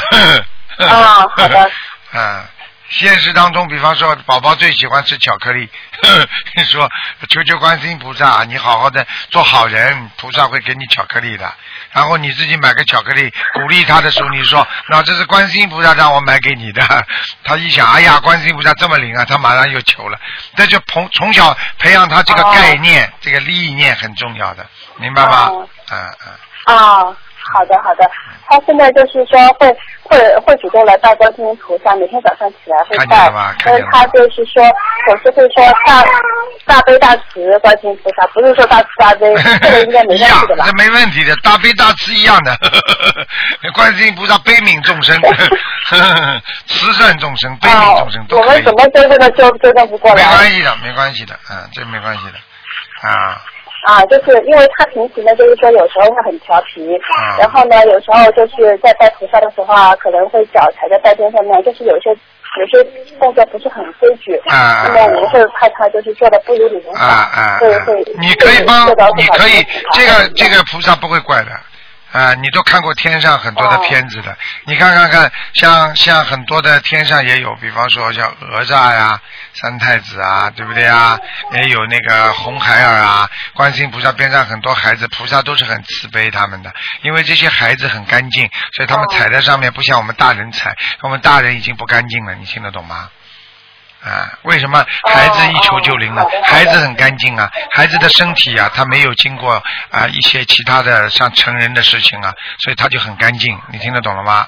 [0.80, 1.72] 哦好的。
[2.12, 2.46] 啊，
[2.90, 5.70] 现实当中，比方说宝宝最喜欢吃巧克力，
[6.70, 6.90] 说
[7.30, 11.54] 求求观世音菩萨，你好好的做好人，菩萨会给你巧克力的。
[11.92, 17.06] 然后你自己买个巧克力，鼓励他的时候，你说那这是观世音菩萨让我买给你的。
[17.44, 20.20] 他一想，哎呀，观世音菩萨这么灵啊，他马上又求了。
[20.56, 24.66] 这就从从小培养他这个哦概念，这个理念很重要的，
[24.98, 25.48] 明白吗？
[25.48, 26.78] 哦嗯嗯。
[26.78, 27.16] 啊，
[27.54, 28.10] 好的好的，
[28.48, 29.68] 他现在就是说会
[30.04, 34.64] 会会主动来拜观世音菩萨，每天早上起来会拜看见了吧，看但是他就是说
[35.08, 36.04] 总是会说大
[36.66, 40.72] 大悲大慈观世音菩萨，不是说大慈大悲， 这个应该没问题的，吧这？
[40.74, 42.56] 没问题的，大悲大慈一样的。
[43.74, 45.20] 观世音菩萨悲悯众生，
[46.68, 50.38] 慈善众生，悲悯众生我们怎么纠正都纠纠正不过来没。
[50.38, 53.42] 关系的，没关系的，嗯，这没关系的，啊，
[53.86, 62.84] 啊，就是因为他平时呢，就是说有时候会很调皮，啊然后呢，有时候就是在拜菩萨的时候啊，可能会脚踩在拜垫上面，就是有些有些
[63.20, 71.52] 动作不是很规矩，啊那么我们会怕他就是做的不如理如法，啊啊，啊会会你可以帮你可以这个这个菩萨不会怪的。
[72.16, 79.20] 啊，你都看过天上很多的片子的，你看看看，像像很多的天上也有，比方说像哪吒呀、
[79.52, 81.20] 三太子啊，对不对啊？
[81.52, 93.10] 也有那个红孩儿啊，观世音菩萨边上很多孩子，菩萨都是很慈悲他们的，因为这些孩子很干净，所以他们踩在上面不像我们大人踩，我们大人已经不干净了，你听得懂吗？
[94.06, 96.24] 啊，为什么孩子一求就灵呢？
[96.44, 103.60] 孩子很干净啊，孩子的身体啊，他没有经过啊一些其他的像成人的事情啊，所以他就很干净。
[103.72, 104.48] 你听得懂了吗？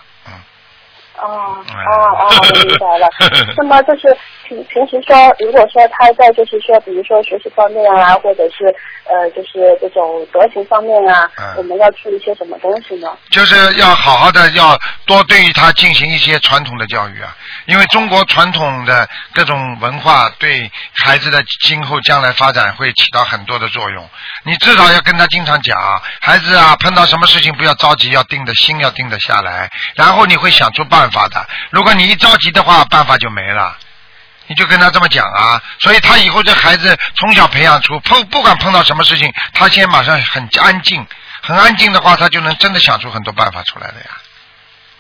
[1.18, 3.08] 嗯，哦嗯哦哦，我明白了。
[3.58, 4.16] 那么就是
[4.48, 8.74] 平平时说，如果说他在就是说，比如说学习方面啊，或者是
[9.06, 13.10] 呃，就是这种德行方面啊，嗯我们要注意些什么东西呢？
[13.32, 20.70] 就是要好好的要多对于他进行一些传统的教育啊，因为中国传统的各种文化对
[21.04, 24.08] 孩子的今后将来发展会起到很多的作用。
[24.44, 25.78] 你至少要跟他经常讲，
[26.22, 31.48] 孩子啊，碰到什么事情不要着急，要定的心要定得下来，然后你会想出办法的。
[31.70, 33.78] 如果你一着急的话，办法就没了。
[34.50, 41.06] 你就跟他这么讲啊，所以他以后这孩子从小培养出碰不管碰到什么事情，他先马上很安静，
[41.42, 44.08] 很安静的话，他就能真的想出很多办法出来的呀。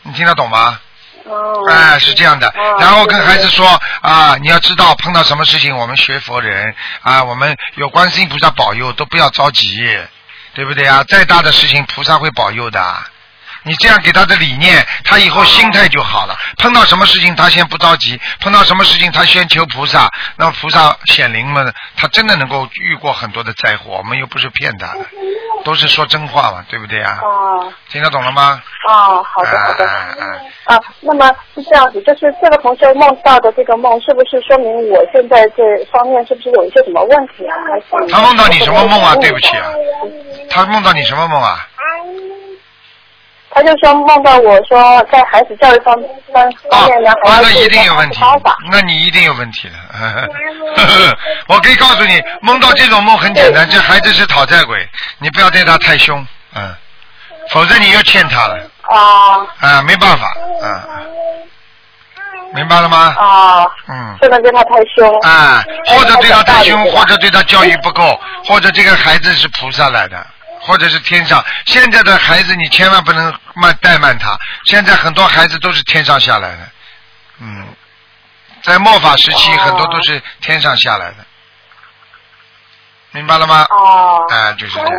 [0.01, 0.79] 你听得懂吗？
[1.23, 2.77] 哦，哎，是这样的哦。
[2.79, 9.77] 然后跟孩子说啊，你要知道碰到什么事情，我们学佛人啊，我们有观世音菩萨保佑，都不要着急，
[10.53, 11.05] 对不对啊？
[11.07, 12.95] 再大的事情，菩萨会保佑的。
[13.67, 16.35] 你这样给他的理念，他以后心态就好了。
[16.57, 20.09] 碰到什么事情，他先不着急；碰到什么事情，他先求菩萨。
[20.37, 21.63] 那么菩萨显灵嘛，
[21.97, 23.97] 他真的能够遇过很多的灾祸。
[23.97, 25.05] 我们又不是骗他的，
[25.65, 27.19] 都是说真话嘛，对不对啊？
[27.21, 28.61] 哦听得懂了吗？
[28.87, 29.85] 哦，好的好的。
[30.65, 31.25] 啊那么
[31.55, 37.55] 是这样子，就是这个同学梦到的这个梦，是不是说明我现在这方面是不是有一些什么问题啊？
[37.67, 39.15] 还是他梦到你什么梦啊？
[39.15, 39.71] 对不起啊，
[40.49, 41.67] 他梦到你什么梦啊？
[43.57, 45.95] 他就说梦到我说在孩子教育方
[46.31, 48.19] 方方啊面呢，，还要那一定有问题
[48.71, 50.29] 那你一定有问题的。
[51.47, 56.71] 我可以告诉你，梦到这种梦很简单，这孩子是讨债鬼，你不要对他太凶，嗯，
[57.49, 60.27] 否则你又欠他了，啊啊，没办法，
[60.61, 60.83] 嗯，
[62.53, 63.15] 明白了吗？
[63.17, 64.17] 啊，嗯。
[64.19, 65.19] 不能对他太凶。
[65.21, 70.23] 啊，或者对他太凶，哎或者对他教育不够，或者这个孩子是菩萨来的，
[70.67, 71.43] 或者是天上。
[71.65, 76.69] 现在的孩子你千万不能慢怠慢他，现在很多孩子都是天上下来的，
[77.39, 77.65] 嗯，
[78.61, 81.25] 在末法时期哦很多都是天上下来的，
[83.11, 83.65] 明白了吗？
[83.69, 84.21] 哦。
[84.29, 84.91] 啊，就是这样。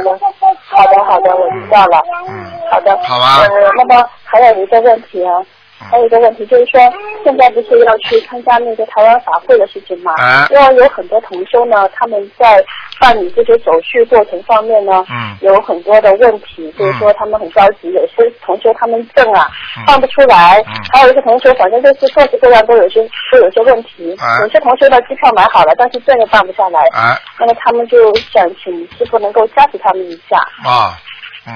[0.71, 2.03] 好的，好的，我知道了。
[2.29, 2.99] 嗯，好的。
[3.07, 5.33] 好吧呃，那么还有一个问题啊，
[5.79, 6.81] 还有一个问题就是说，
[7.25, 10.13] 现在不是要去参加那个台湾法会的事情吗？
[10.19, 12.63] 啊因为有很多同修呢，他们在
[13.01, 23.01] 办理这些手续过程方面呢，嗯有很多的问题，就是说他们很着急，有些同修他们证啊、嗯放不出来，嗯还有一些同修反正就是各式各样都有些
[23.33, 30.37] 都有些问题，哎有些同修的机票买好了，但是证又办不下来，啊那么他们就想请师傅能够加持他们一下。
[30.69, 30.99] 啊，
[31.47, 31.53] 嗯，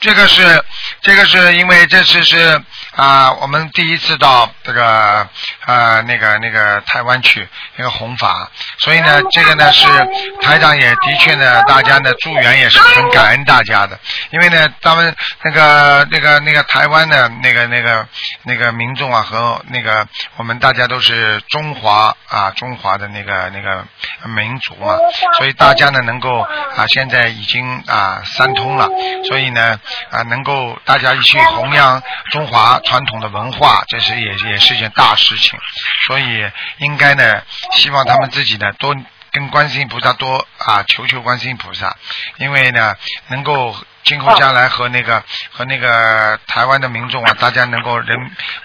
[0.00, 0.64] 这个是
[1.02, 2.60] 这个是因为这次是
[2.92, 4.84] 啊、我们第一次到这个
[5.64, 9.86] 啊那个那个台湾去那个弘法，所以呢，这个呢是
[10.42, 13.98] 台长也的确呢，大家呢助缘也是很感恩大家的，
[14.30, 18.06] 因为呢，他们那个那个那个台湾的那个那个
[18.42, 23.86] 那个民众啊和那个我们大家都是中华啊中华的那个那个
[24.28, 24.96] 民族嘛，
[25.38, 28.88] 所以大家呢能够啊现在已经啊三通了，
[29.28, 29.80] 所以呢
[30.10, 35.58] 啊能够大家一起弘扬中华传统的文化，这是也也是一件大事情，
[36.06, 38.94] 所以应该呢希望他们自己呢多。
[39.32, 41.96] 跟观世音菩萨多啊，求求观世音菩萨，
[42.38, 42.96] 因为呢，
[43.28, 45.22] 能够今后将来和那个
[45.52, 48.18] 和那个台湾的民众啊，大家能够人，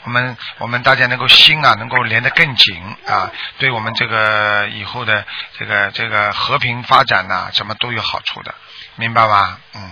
[0.06, 5.24] 我们我们大家能够心啊，能够连得更紧啊，对我们这个以后的
[5.60, 8.56] 这个这个和平发展呐、什么都有好处的，
[8.96, 9.60] 明白吧？
[9.76, 9.92] 嗯，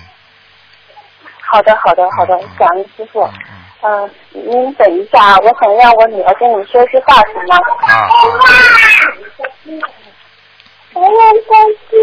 [1.54, 3.30] 好的，好的，好的嗯，感恩师傅。
[3.86, 7.56] 嗯您等一下，我想让我女儿跟你说句话，行吗？
[7.88, 8.10] 啊
[10.96, 11.08] 我要
[11.50, 11.54] 再
[11.90, 11.94] 见。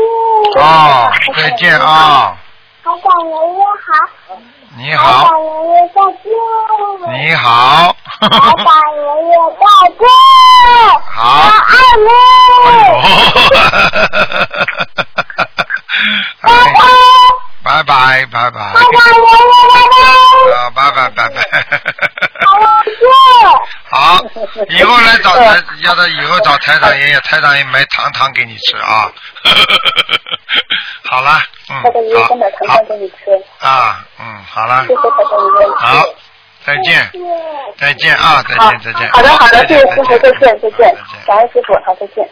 [0.62, 2.36] 哦，再见啊，
[2.84, 3.90] 好长爷爷好，
[4.28, 4.38] 台
[4.76, 6.30] 你好，长爷爷再见。
[7.12, 9.64] 你好，好长爷爷再
[9.98, 10.00] 见。
[11.10, 12.08] 好我爱你。
[12.66, 12.68] 哎
[16.42, 16.78] 拜拜。
[17.62, 18.82] 拜拜拜拜，台长
[19.14, 19.20] 爷
[20.48, 21.34] 爷啊，拜拜拜拜。
[21.42, 23.04] 再见。
[23.90, 24.24] 好，
[24.68, 29.12] 以后来找台，要他以后找台长爷爷，台长爷买糖糖给你吃啊。
[31.04, 31.38] 好了，
[31.68, 31.98] 嗯，好糖
[32.88, 33.14] 给你吃。
[33.58, 35.70] 啊，嗯，好了谢，谢台长爷爷。
[35.76, 36.04] 好，
[36.64, 37.10] 再见，
[37.78, 39.10] 再见啊，再见，再见。
[39.12, 40.96] 好的，好的，谢谢师傅，再见，再见
[41.26, 42.26] 感恩师傅，好，再见。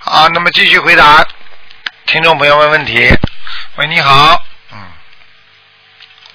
[0.00, 1.24] 好，那么继续回答
[2.06, 3.08] 听众朋友们问题。
[3.80, 4.38] 喂，你好，
[4.72, 4.78] 嗯，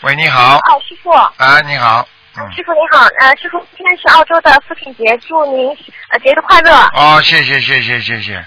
[0.01, 2.03] 喂，你好，哦，师傅，啊，你好，
[2.37, 5.69] 嗯，师傅你好，呃，师傅今天是澳洲的父亲节，祝您
[6.09, 6.75] 呃节日快乐。
[6.95, 8.43] 哦，谢谢，谢谢，谢谢。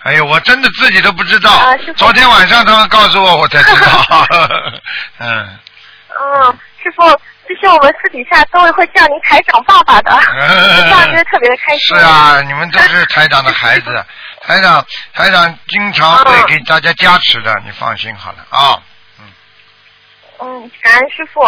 [0.00, 1.50] 哎呦，我真的自己都不知道。
[1.50, 1.92] 啊师，傅。
[1.94, 4.26] 昨天晚上他们告诉我，我才知道。
[5.16, 5.58] 嗯，
[6.10, 7.08] 嗯，师傅，
[7.48, 11.96] 其实我们私底下都会叫您台长爸爸的，这样觉得特别的开心。
[11.96, 14.04] 是啊，你们都是台长的孩子，
[14.42, 14.84] 台长
[15.14, 18.82] 台长经常会给大家加持的，你放心好了啊。
[19.20, 19.32] 嗯，
[20.40, 21.40] 嗯感恩师傅。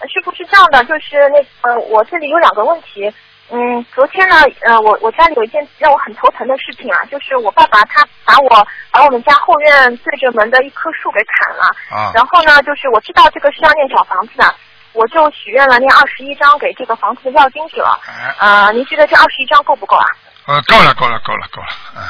[0.00, 3.12] 呃师傅是这样的，就是那呃，我这里有两个问题。
[3.50, 11.64] 嗯，昨天呢，呃，我我家里有一件让我很头疼的事情啊，就是我爸爸他把我把我们家后院对着门的一棵树给砍了。
[11.90, 14.54] 啊然后呢，就是我知道这个是要念小房子的，
[14.92, 17.84] 我就许愿了念二十一张给这个房子的要经者。
[17.84, 17.98] 啊，
[18.38, 20.06] 呃，您觉得这二十一张够不够啊？
[20.46, 22.02] 呃，够了，够了，够了，够了，嗯。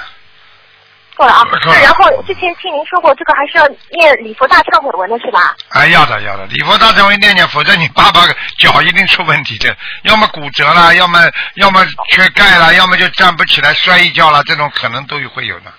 [1.19, 1.45] 够了啊。
[1.83, 5.57] 然后之前听您说过，这个还是要念礼佛大忏悔文的是吧？
[5.71, 8.25] 哎，要的要的，礼佛大忏悔念念，否则你爸爸
[8.59, 11.21] 脚一定出问题的，要么骨折了，要么
[11.55, 15.73] 要么缺钙了，要么就站不起来摔一跤了，这种可能都会有的。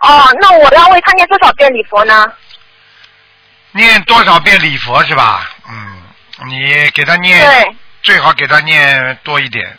[0.00, 2.26] 哦，那我要为他念多少遍礼佛呢？
[3.72, 5.48] 念多少遍礼佛是吧？
[5.68, 6.02] 嗯，
[6.48, 9.76] 你给他念，对，最好给他念多一点，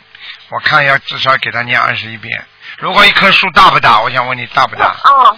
[0.50, 2.44] 我看要至少给他念二十一遍。
[2.80, 4.00] 如果一棵树大不大？
[4.00, 4.96] 我想问你大不大？
[5.04, 5.36] 哦，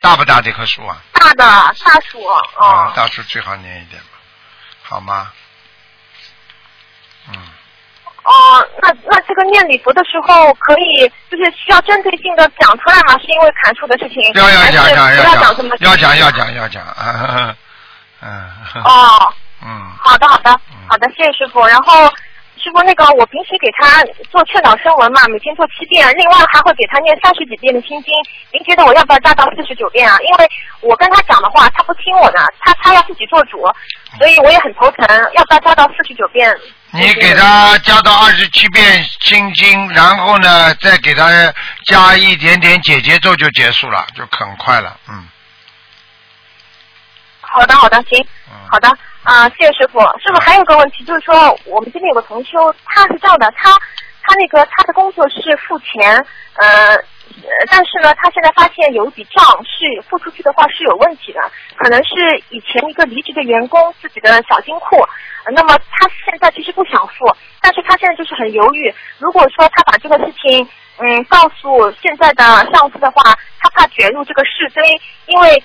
[0.00, 0.96] 大不大这棵树啊？
[1.12, 1.44] 大的
[1.84, 2.92] 大树啊，哦。
[2.94, 4.18] 大树最好念一点吧，
[4.82, 5.30] 好吗？
[7.28, 7.34] 嗯。
[8.22, 13.18] 哦，那那这个念礼佛的时候，可以就是需要针对性的讲出来吗？
[13.18, 17.56] 是因为砍树的事情，要要讲讲要讲要讲要讲要讲，啊
[18.20, 18.50] 嗯
[18.84, 19.32] 哦，
[19.62, 20.50] 嗯好的好的
[20.86, 21.66] 好的，谢谢师傅。
[21.66, 22.12] 然后
[22.62, 28.12] 师傅那个我平时给他做劝导声文嘛，每天做七遍，另外还会给他念三十几遍的心经。
[28.52, 30.18] 您觉得我要不要加到四十九遍啊？
[30.20, 30.50] 因为
[30.80, 33.62] 我跟他讲的话，他不听我的，他他要自己做主，
[34.18, 36.54] 所以我也很头疼，要不要加到四十九遍？
[36.92, 41.30] 你给他加到二十七遍心经，然后呢，再给他
[41.86, 45.26] 加一点点解结咒就结束了，就很快了，嗯
[47.40, 48.54] 好的，好的，行，嗯。
[48.70, 48.88] 好的，
[49.30, 50.00] 啊、谢谢师傅。
[50.18, 53.70] 师傅还有个问题，就是说我们这边有个同修，他是这样的，他
[54.22, 56.16] 他那个他的工作是付钱，
[56.54, 56.98] 呃。
[57.70, 61.40] 但是呢，他现在发现有一笔账是付出去的话是有问题的，
[61.76, 64.96] 可能是以前一个离职的员工自己的小金库。
[65.54, 67.24] 那么他现在其实不想付，
[67.62, 68.92] 但是他现在就是很犹豫。
[69.18, 70.68] 如果说他把这个事情
[70.98, 73.22] 嗯告诉现在的上司的话，
[73.60, 74.82] 他怕卷入这个是非，
[75.26, 75.62] 因为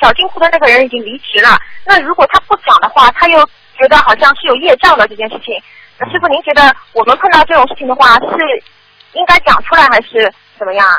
[0.00, 1.58] 小金库的那个人已经离职了。
[1.84, 3.44] 那如果他不讲的话，他又
[3.78, 5.54] 觉得好像是有业障的这件事情。
[5.98, 8.64] 那师傅，您觉得我们碰到这种事情的话，是
[9.12, 10.98] 应该讲出来还是怎么样啊？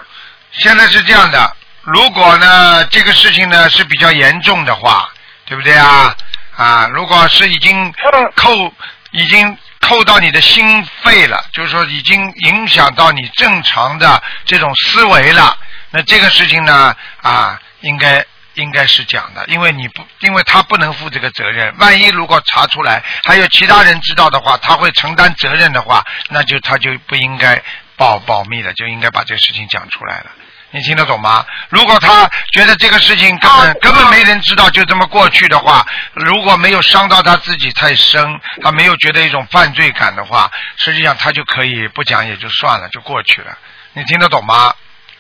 [0.52, 5.10] 现在是这样的，如果呢这个事情呢是比较严重的话，
[5.46, 6.16] 对不对啊？
[6.56, 8.74] 啊，如果是已经嗯扣，
[9.12, 15.56] 已经扣到你的心肺了，就是说已经影响到你正常的这种思维了，
[15.92, 18.26] 那这个事情呢啊，应该
[18.58, 21.74] 应该是讲的，因为你不，因为他不能负这个责任。
[21.78, 27.62] 万一如果查出来，还有其他人知道的话，他会承担责任的话，那就他就不应该
[27.96, 30.26] 保保密了，就应该把这个事情讲出来了。
[30.72, 31.46] 你听得懂吗？
[31.70, 43.58] 如果他觉得这个事情根本、根本没人知道，就这么过去的话，如果没有伤到他自己太深，他没有觉得一种犯罪感的话，实际上他就可以不讲也就算了，就过去了。
[43.94, 44.74] 你听得懂吗？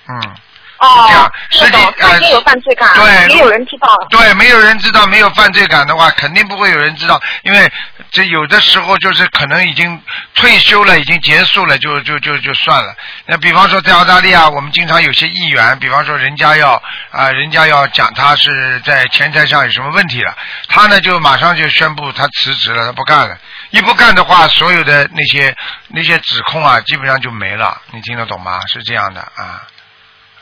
[0.08, 0.36] 嗯。
[0.80, 3.88] 哦这样，实际呃有犯罪感，对没有人知道。
[4.10, 7.72] 对，没有人知道，没有犯罪感的话，肯定不会有人知道，因为
[8.12, 10.02] 这有的时候就是可能已经
[10.36, 12.96] 退休了，已经结束了，就就就就算了。
[13.26, 20.36] 那比方说在澳大利亚，我们经常有些议员，比方说人家要啊、人家要讲他是在钱财上有什么问题了，
[20.68, 23.38] 他呢就马上就宣布他辞职了，他不干了。
[23.72, 25.56] 一不干的话，所有的那些
[25.88, 27.82] 那些指控啊，基本上就没了。
[27.92, 28.60] 你听得懂吗？
[28.68, 29.64] 是这样的啊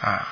[0.01, 0.27] 啊。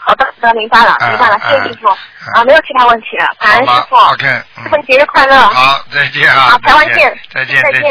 [0.00, 1.88] 好的，那，明白了，啊明白了，谢谢啊师傅。
[1.88, 3.96] 啊，没有其他问题了，感恩师傅。
[3.96, 4.26] ？OK，
[4.56, 5.36] 嗯师傅节日快乐。
[5.36, 6.50] 好，再见啊！
[6.50, 7.82] 好台湾见再见，再见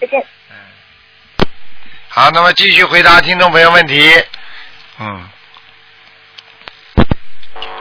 [0.00, 0.26] 再见。
[2.10, 4.12] 好，那么继续回答听众朋友问题。
[4.98, 5.28] 嗯。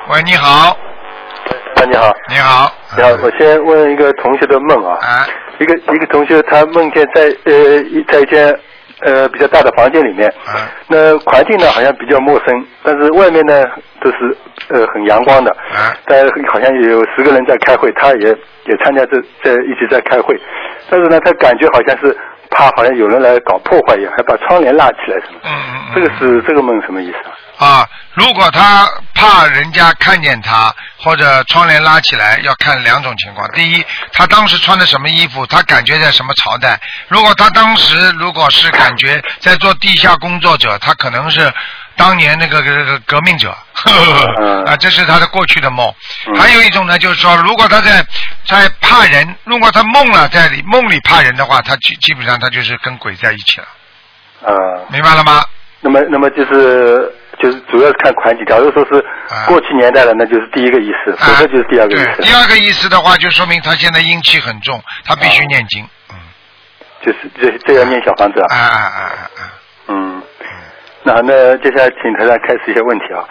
[0.09, 2.73] 喂，你好，啊，你好，你好。
[2.95, 5.27] 你好，我先问一个同学的梦啊，啊，
[5.59, 7.53] 一个一个同学他梦见在呃
[7.91, 8.57] 一在一间
[9.01, 10.69] 呃比较大的房间里面，啊。
[10.87, 13.63] 那环境呢好像比较陌生，但是外面呢
[14.01, 14.37] 都是
[14.69, 15.93] 呃很阳光的，啊。
[16.05, 18.27] 但好像有十个人在开会，他也
[18.65, 20.39] 也参加这在一起在开会，
[20.89, 22.15] 但是呢他感觉好像是
[22.49, 25.95] 怕好像有人来搞破坏一样，还把窗帘拉起来什么，嗯嗯嗯。
[25.95, 27.31] 这个是这个梦什么意思啊？
[27.57, 33.49] 啊，如果他怕人家看见他，或者窗帘拉起来，要看两种情况。
[33.51, 33.83] 第一，
[34.13, 36.79] 他当时穿的什么衣服，他感觉在什么朝代。
[37.07, 41.51] 如果他当时如果是感觉在做地下工作者，他可能是
[41.95, 45.91] 当年那个那个革命者，呵呵嗯 啊，这是他的过去的梦。
[46.27, 48.05] 嗯还有一种呢，就是说，如果他在
[48.45, 53.67] 在怕人，如果他梦了在里梦里怕人的话，他基基本上他就是跟鬼在一起了，
[54.43, 54.53] 呃，
[54.91, 55.43] 明白了吗？
[55.79, 65.87] 那么，那么就是就是主要是看款几条如说是啊过去年代的，那就是第一个意思，否则就是第二个意思，第，二个意思的话，就说明他现在阴气很重，他必须念经。
[66.11, 66.15] 嗯，
[67.05, 68.59] 就是这这要念小房子啊啊。
[68.59, 69.01] 啊
[69.37, 69.51] 啊！
[69.89, 70.21] 嗯，
[71.03, 73.23] 那那接下来请台长开始一些问题啊。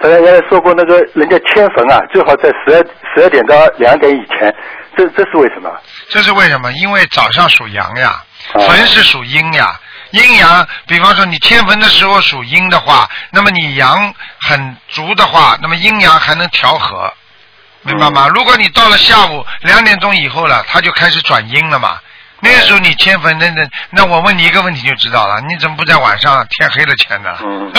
[0.00, 2.84] 大家原来说过，那个人家迁坟啊，最好在十二
[3.14, 4.52] 十二点到两点以前，
[4.96, 5.70] 这这是为什么？
[6.08, 6.72] 这是为什么？
[6.72, 8.22] 因为早上属阳呀，
[8.54, 9.66] 哦坟是属阴呀。
[10.12, 17.12] 阴阳，比方说你迁坟的时候属阴的话，那么你阳很足的话，那么阴阳还能调和，
[17.82, 18.28] 明白吗？
[18.28, 21.98] 如果你到了下午两点钟以后了，它就开始转阴了嘛。
[22.44, 27.30] 那个时候你迁坟，那那那我问你一个问题就知道了，你怎么不在晚上天黑了迁呢？
[27.44, 27.72] 嗯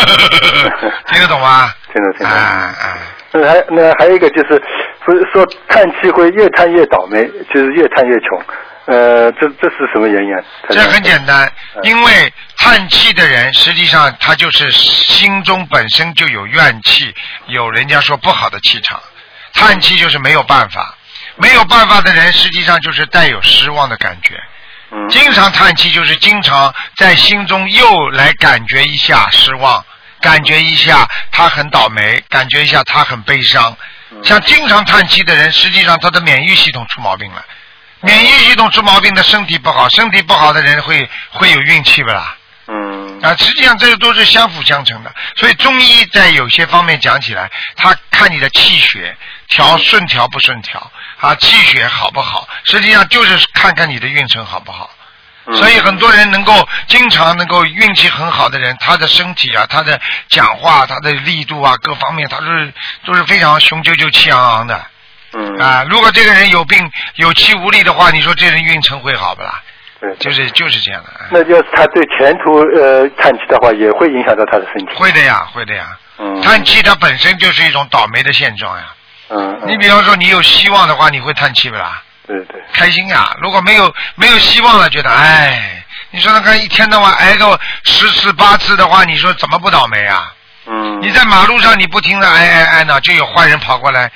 [1.11, 1.69] 听得懂吗？
[1.93, 2.25] 听得懂。
[2.25, 2.97] 啊啊！
[3.33, 4.63] 那还那还有一个就是，
[5.05, 7.21] 不是说叹气会越叹越倒霉，
[7.53, 8.41] 就是越叹越穷。
[8.85, 10.43] 呃，这这是什么原因啊？
[10.69, 17.13] 这很简单，嗯因为叹气的人，实际上他就是心中本身就有怨气，
[17.47, 19.01] 有人家说不好的气场。
[19.53, 20.97] 叹气就是没有办法，
[21.37, 24.41] 没有办法的人，实际上就是带有失望的感觉。
[24.91, 29.85] 嗯经常叹气，就是经常在心中又来感觉一下失望，
[30.19, 33.77] 感觉一下他很倒霉，感觉一下他很悲伤。
[34.11, 37.43] 嗯像经常叹气的人，实际上他的免疫系统出毛病了。
[38.03, 42.35] 免疫系统出毛病的身体不好，身体不好的人会会有运气不啦？
[42.67, 45.13] 嗯啊，实际上这个都是相辅相成的。
[45.37, 49.15] 所以中医在有些方面讲起来，他看你的气血
[49.47, 54.89] 调顺调不顺调啊，气血好不好，实际上就是看看你的运程好不好。
[55.45, 59.99] 嗯所以很多人能够经常能够运气很好的人，他的身体啊，他的
[60.29, 62.73] 讲话、他的力度啊，各方面他都是
[63.05, 64.85] 都是非常雄赳赳、气昂昂的
[65.33, 65.85] 嗯啊。
[65.89, 69.61] 如果这个人有病、有气无力的话，你说这人运程会好不啦？
[69.99, 71.09] 对，就是就是这样的。
[71.11, 74.93] 啊那要是他对前途呃叹气的话，也会影响到他的身体。
[74.95, 75.85] 会的呀，会的呀。
[76.19, 78.83] 嗯，叹气它本身就是一种倒霉的现状呀。
[79.29, 82.01] 嗯，嗯你比方说你有希望的话，你会叹气不啦？
[82.27, 83.35] 对对，开心呀。
[83.41, 90.31] 如果没有没有希望了，觉得哎，你说那个一天到晚挨个十次八次的话，你说怎么不倒霉啊？
[90.67, 94.09] 嗯，你在马路上你不停的挨挨挨呢，就有坏人跑过来，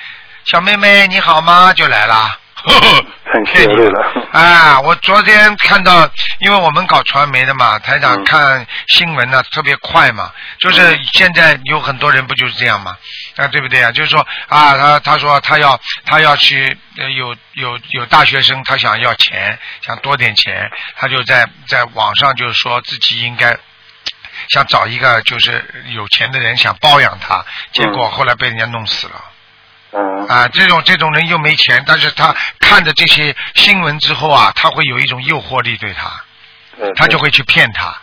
[0.44, 1.72] 小妹妹你好吗？
[1.74, 2.38] 就来了。
[2.64, 4.28] 呵 呵很骗你了。
[4.32, 4.80] 啊！
[4.80, 6.10] 我昨天看到，
[6.40, 12.96] 因为我们搞传媒的嘛，台长嗯看新闻呢、特别快嘛，就是现在有很多人不就是这样嘛，
[13.36, 13.92] 啊，对不对啊？
[13.92, 23.56] 就是说啊，他他说他要他要去呃有有有大学生他想要钱，想多点钱，他就在在网上就说自己应该。
[24.50, 29.14] 想找一个就是有钱的人想包养他，结果后来被人家弄死了。
[29.16, 29.24] 嗯
[30.28, 36.24] 啊，这种这种人又没钱，但是他看着这些新闻之后啊，他会有一种诱惑力对他，
[36.76, 37.96] 对他就会去骗他。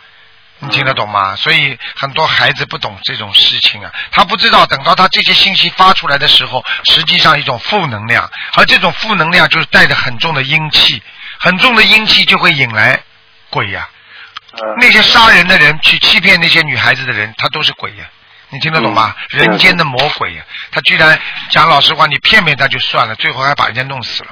[0.58, 1.36] 你听得懂吗？
[1.36, 11.02] 所以很多孩子不懂这种事情啊，他不知道等到他这些信息发出来的时候，实际上一种负能量，而这种负能量就是带着很重的阴气，
[11.38, 12.98] 很重的阴气就会引来
[13.50, 13.88] 鬼呀、
[14.52, 14.76] 嗯。
[14.78, 18.06] 那些杀人的人去欺骗那些女孩子的人，他都是鬼呀、
[18.50, 19.14] 你听得懂吗？
[19.32, 21.18] 嗯人间的魔鬼呀、他居然
[21.50, 24.30] 讲老实话，你骗骗他就算了，最后还把人家弄死了。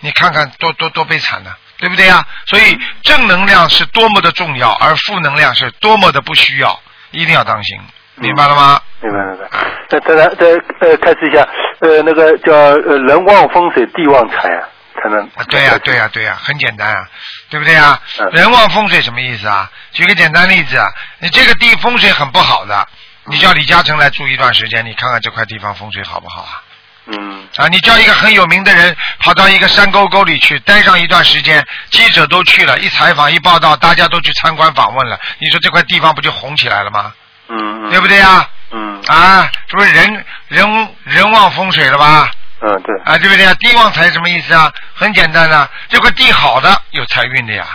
[0.00, 2.24] 你看看多多多悲惨呢，对不对呀？
[2.46, 6.80] 所以正能量是多么的重要，而负能量是多么的不需要，
[7.10, 7.78] 一定要当心，
[8.16, 8.80] 明白了吗？
[9.00, 9.48] 明白明白。
[9.90, 10.46] 那再来再
[10.80, 11.48] 呃开始一下，
[11.80, 14.68] 呃那个叫呃人旺风水地旺财啊，
[15.02, 15.18] 才能。
[15.34, 17.08] 啊对呀、对呀、对呀、很简单啊，
[17.48, 19.70] 对不对呀、嗯人旺风水什么意思啊？
[19.92, 20.86] 举个简单例子啊，
[21.20, 22.86] 你这个地风水很不好的，
[23.30, 26.62] 你叫李嘉诚来住一段时间，你看看这块地方风水好不好啊？
[27.10, 37.12] 嗯啊，你叫一个很有名的人跑到一个山沟沟里去待上一段时间，记者都去了，一采访一报道，大家都去参观访问了，你说这块地方不就红起来了吗？
[37.48, 37.90] 嗯嗯。
[37.90, 38.46] 对不对呀？
[38.70, 42.30] 嗯啊，是不是人人人旺风水了吧？
[42.60, 42.94] 嗯对。
[43.04, 43.54] 啊，对不对啊？
[43.54, 44.70] 地旺财什么意思啊？
[44.94, 47.66] 很简单的，这块地好的有财运的呀，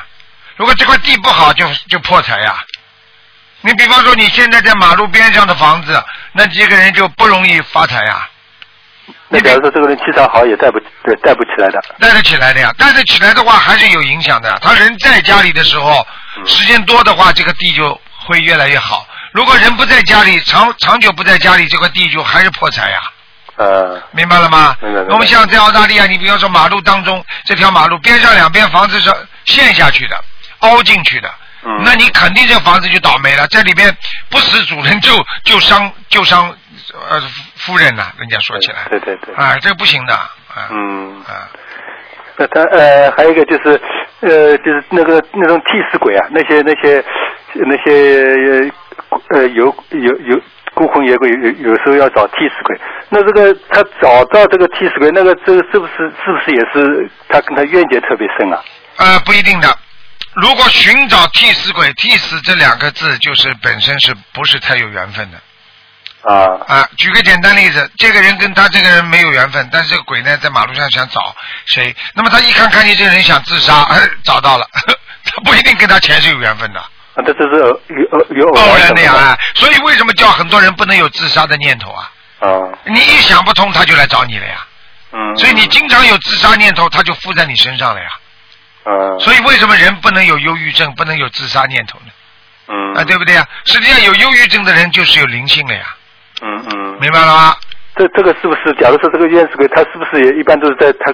[0.58, 2.64] 如果这块地不好就就破财呀。
[3.66, 6.03] 你比方说你现在在马路边上的房子，
[6.34, 8.28] 那这个人就不容易发财呀。
[9.30, 11.82] 那假如说这个人气场好，也带不对带不起来的。
[11.97, 14.53] 带得起来的呀，带得起来的话还是有影响的。
[14.61, 16.05] 他人在家里的时候，
[16.38, 19.07] 嗯时间多的话，这个地就会越来越好。
[19.32, 23.01] 如果人不在家里，长长久不在家里，这块地就还是破财呀。
[23.55, 24.76] 呃明白了吗？
[24.82, 29.09] 明白明白我们像在澳大利亚，你比方说马路当中这条马路边上两边房子是
[29.45, 30.24] 陷下去的，
[30.59, 31.32] 凹进去的，
[31.66, 33.47] 嗯那你肯定这房子就倒霉了。
[33.47, 33.89] 这里边
[34.30, 35.11] 不死主人就
[35.43, 36.49] 就伤就伤
[37.09, 37.22] 呃
[37.55, 39.34] 夫人呐、人家说起来对对对。
[39.36, 40.30] 啊，这个不行的啊
[40.72, 41.22] 嗯。
[41.22, 41.49] 啊。
[42.36, 43.80] 那他呃还有一个就是
[44.22, 47.03] 呃就是那个那种替死鬼啊，那些那些
[47.53, 48.72] 那些
[49.30, 50.41] 呃呃有有有
[50.74, 52.76] 孤魂野鬼有有有时候要找替死鬼，
[53.09, 58.59] 那这个他找到这个替死鬼，那个这个是不是是不是也是他跟他冤结特别深啊？
[58.97, 59.68] 呃，不一定的。
[60.36, 65.38] 如果寻找替死鬼，替死这两个字就是本身是不是太有缘分的
[66.29, 66.89] 啊啊？
[66.97, 71.36] 举个简单例子，这个人跟他这个人没有缘分，但是这个鬼呢在马路上想找
[71.67, 73.88] 谁，那么他一看看见这个人想自杀，
[74.23, 74.65] 找到了，
[75.25, 76.88] 他不一定跟他前世有缘分的，啊，
[77.25, 79.11] 这这是偶有有偶然的呀。
[79.13, 82.09] 的哎所以为什么叫很多人不能有自杀的念头啊？
[82.39, 82.47] 啊
[82.86, 84.65] 你一想不通，他就来找你了呀。
[85.11, 85.38] 嗯。
[85.38, 88.07] 所以你经常有自杀念头，他就附在你身上了呀。
[88.86, 92.11] 嗯所以为什么人不能有忧郁症，不能有自杀念头呢？
[92.67, 93.47] 嗯啊，对不对呀？
[93.65, 95.95] 实际上有忧郁症的人就是有灵性了呀，
[96.41, 96.97] 嗯嗯。
[96.99, 97.55] 明白了吗？
[97.95, 98.73] 这这个是不是？
[98.79, 101.13] 假如说这个冤死鬼，他是不是也一般都是在他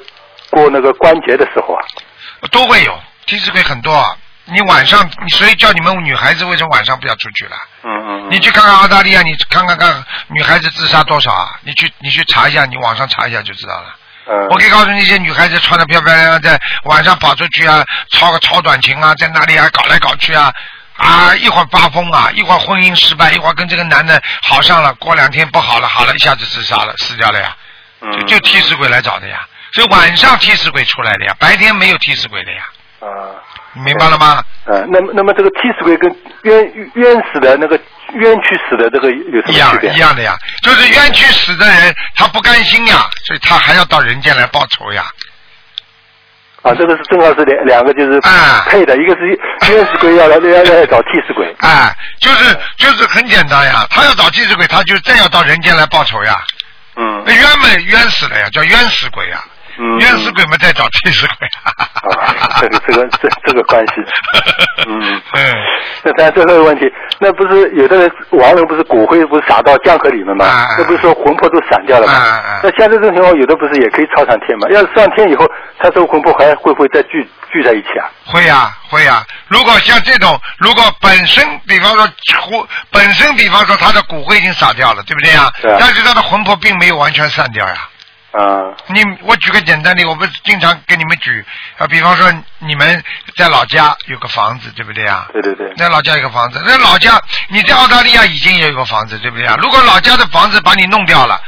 [0.52, 1.82] 过那个关节的时候啊？
[2.52, 4.16] 都会有，替死鬼很多啊。
[4.46, 7.56] 你晚上，你所以叫你们女孩子为什么晚上不要出去了？
[7.84, 8.28] 嗯嗯。
[8.32, 11.60] 你去看看澳大利亚，你看看看女孩子自杀多少啊？
[11.64, 13.96] 你去你去查一下，你网上查一下就知道了。
[14.30, 14.48] 嗯。
[14.50, 20.54] 我可以告诉你，一些女孩子穿的漂漂亮亮，在晚上跑出去啊，穿个超短裙啊，在那里啊搞来搞去啊，
[20.98, 27.56] 啊，一会儿发疯啊，一会儿婚姻失败，一会儿跟这个男的好上了，过两天不好了，好了，一下子自杀了，死掉了呀，
[28.02, 32.64] 嗯就就替死鬼来找的呀，所以晚上替死鬼出来的呀，白天没有替死鬼的呀，
[33.02, 33.36] 啊。
[33.74, 34.44] 你明白了吗？
[34.66, 36.12] 呃，那么那么这个替死鬼跟
[36.42, 37.80] 冤冤死的那个
[38.14, 39.94] 冤屈死的这个有什一样么区别？
[39.94, 45.06] 一样的呀，就是冤屈死的人，他不甘心呀，所以他还要到人间来报仇呀。
[46.62, 51.56] 啊，这个是正好是两两个就是啊配的，一个是冤死鬼要来要要找替死鬼。
[51.60, 56.36] 啊，就是就是很简单呀，他要找替死鬼，他就再要到人间来报仇呀。
[56.98, 59.42] 嗯那冤嘛冤死了呀，叫冤死鬼呀。
[59.80, 61.48] 嗯冤死鬼嘛再找替死鬼。
[61.64, 61.72] 啊，
[62.60, 63.94] 这个这个这这个关系。
[64.88, 65.22] 嗯。
[65.34, 65.56] 嗯。
[66.04, 66.86] 那当然最后一个问题，
[67.20, 70.68] 那不是有的人亡人不是骨灰不是撒到江河里面吗？
[70.78, 72.14] 那不是说魂魄都散掉了吗？
[72.64, 74.68] 那像这种情况，有的不是也可以超上天吗？
[74.72, 75.46] 要是上天以后，
[75.80, 78.08] 他这个魂魄还会不会再聚聚在一起啊？
[78.26, 82.06] 会呀、会呀、如果像这种，如果本身，比方说
[82.50, 85.52] 骨，本身比方说他的骨灰已经撒掉了，对不对呀？
[85.80, 87.76] 但是他的魂魄并没有完全散掉呀。
[88.32, 91.44] 啊你我举个简单的，我不是经常跟你们举
[91.78, 93.04] 啊，比方说你们
[93.36, 95.28] 在老家有个房子，对不对啊？
[95.34, 95.74] 对对对。
[95.76, 99.56] 在老家有个房子，那老家你在澳大利亚已经也有个房子，对不对啊？
[99.60, 101.42] 如果老家的房子把你弄掉了，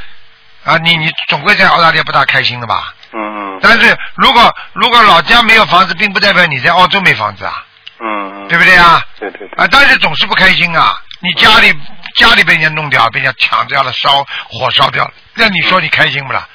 [0.64, 2.94] 啊，你你总归在澳大利亚不大开心的吧？
[3.12, 7.64] 嗯嗯但是如果如果老家没有房子，并不代表你在澳洲没房子啊，
[8.00, 8.48] 嗯嗯。
[8.48, 9.00] 对不对啊？
[9.20, 9.64] 对对对。
[9.64, 11.00] 啊，但是总是不开心啊！
[11.20, 11.72] 你家里
[12.16, 16.48] 家里被人家弄掉，被人家抢掉了，烧火烧掉了，那你说你开心不啦？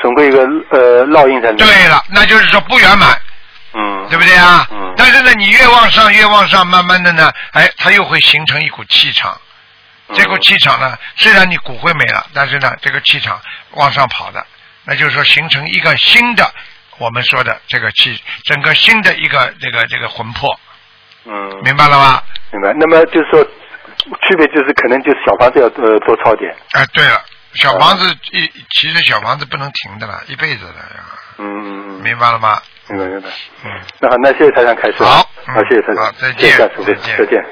[0.00, 1.66] 总归一个呃烙印在里面。
[1.66, 3.16] 对了，那就是说不圆满，
[3.74, 4.06] 嗯。
[4.08, 4.66] 对不对啊？
[4.70, 4.94] 嗯。
[4.96, 9.32] 但是呢，你越往上越往上，慢慢的呢，哎，它又会形成一股气场。
[9.32, 9.38] 嗯
[10.14, 14.44] 这股气场呢，虽然你骨灰没了，但是呢，这个气场往上跑的，
[14.84, 16.52] 那就是说形成一个新的，
[16.98, 20.60] 我们说的这个气，整个新的一个这个这个魂魄，
[21.24, 21.62] 嗯。
[21.64, 22.22] 明白了吗？
[22.52, 22.74] 明白。
[22.78, 26.54] 那么就是说，区别就是可能就是小房子要呃多抄点。
[26.72, 31.04] 哎，对了，小房子一其实小房子不能停的了，一辈子的呀，
[31.38, 32.60] 嗯嗯嗯，明白了吗？
[32.88, 33.28] 明白明白。
[33.64, 35.02] 嗯，那好，那谢谢台长开始。
[35.02, 36.04] 好好，谢谢台长。
[36.04, 37.44] 好再见再见再见。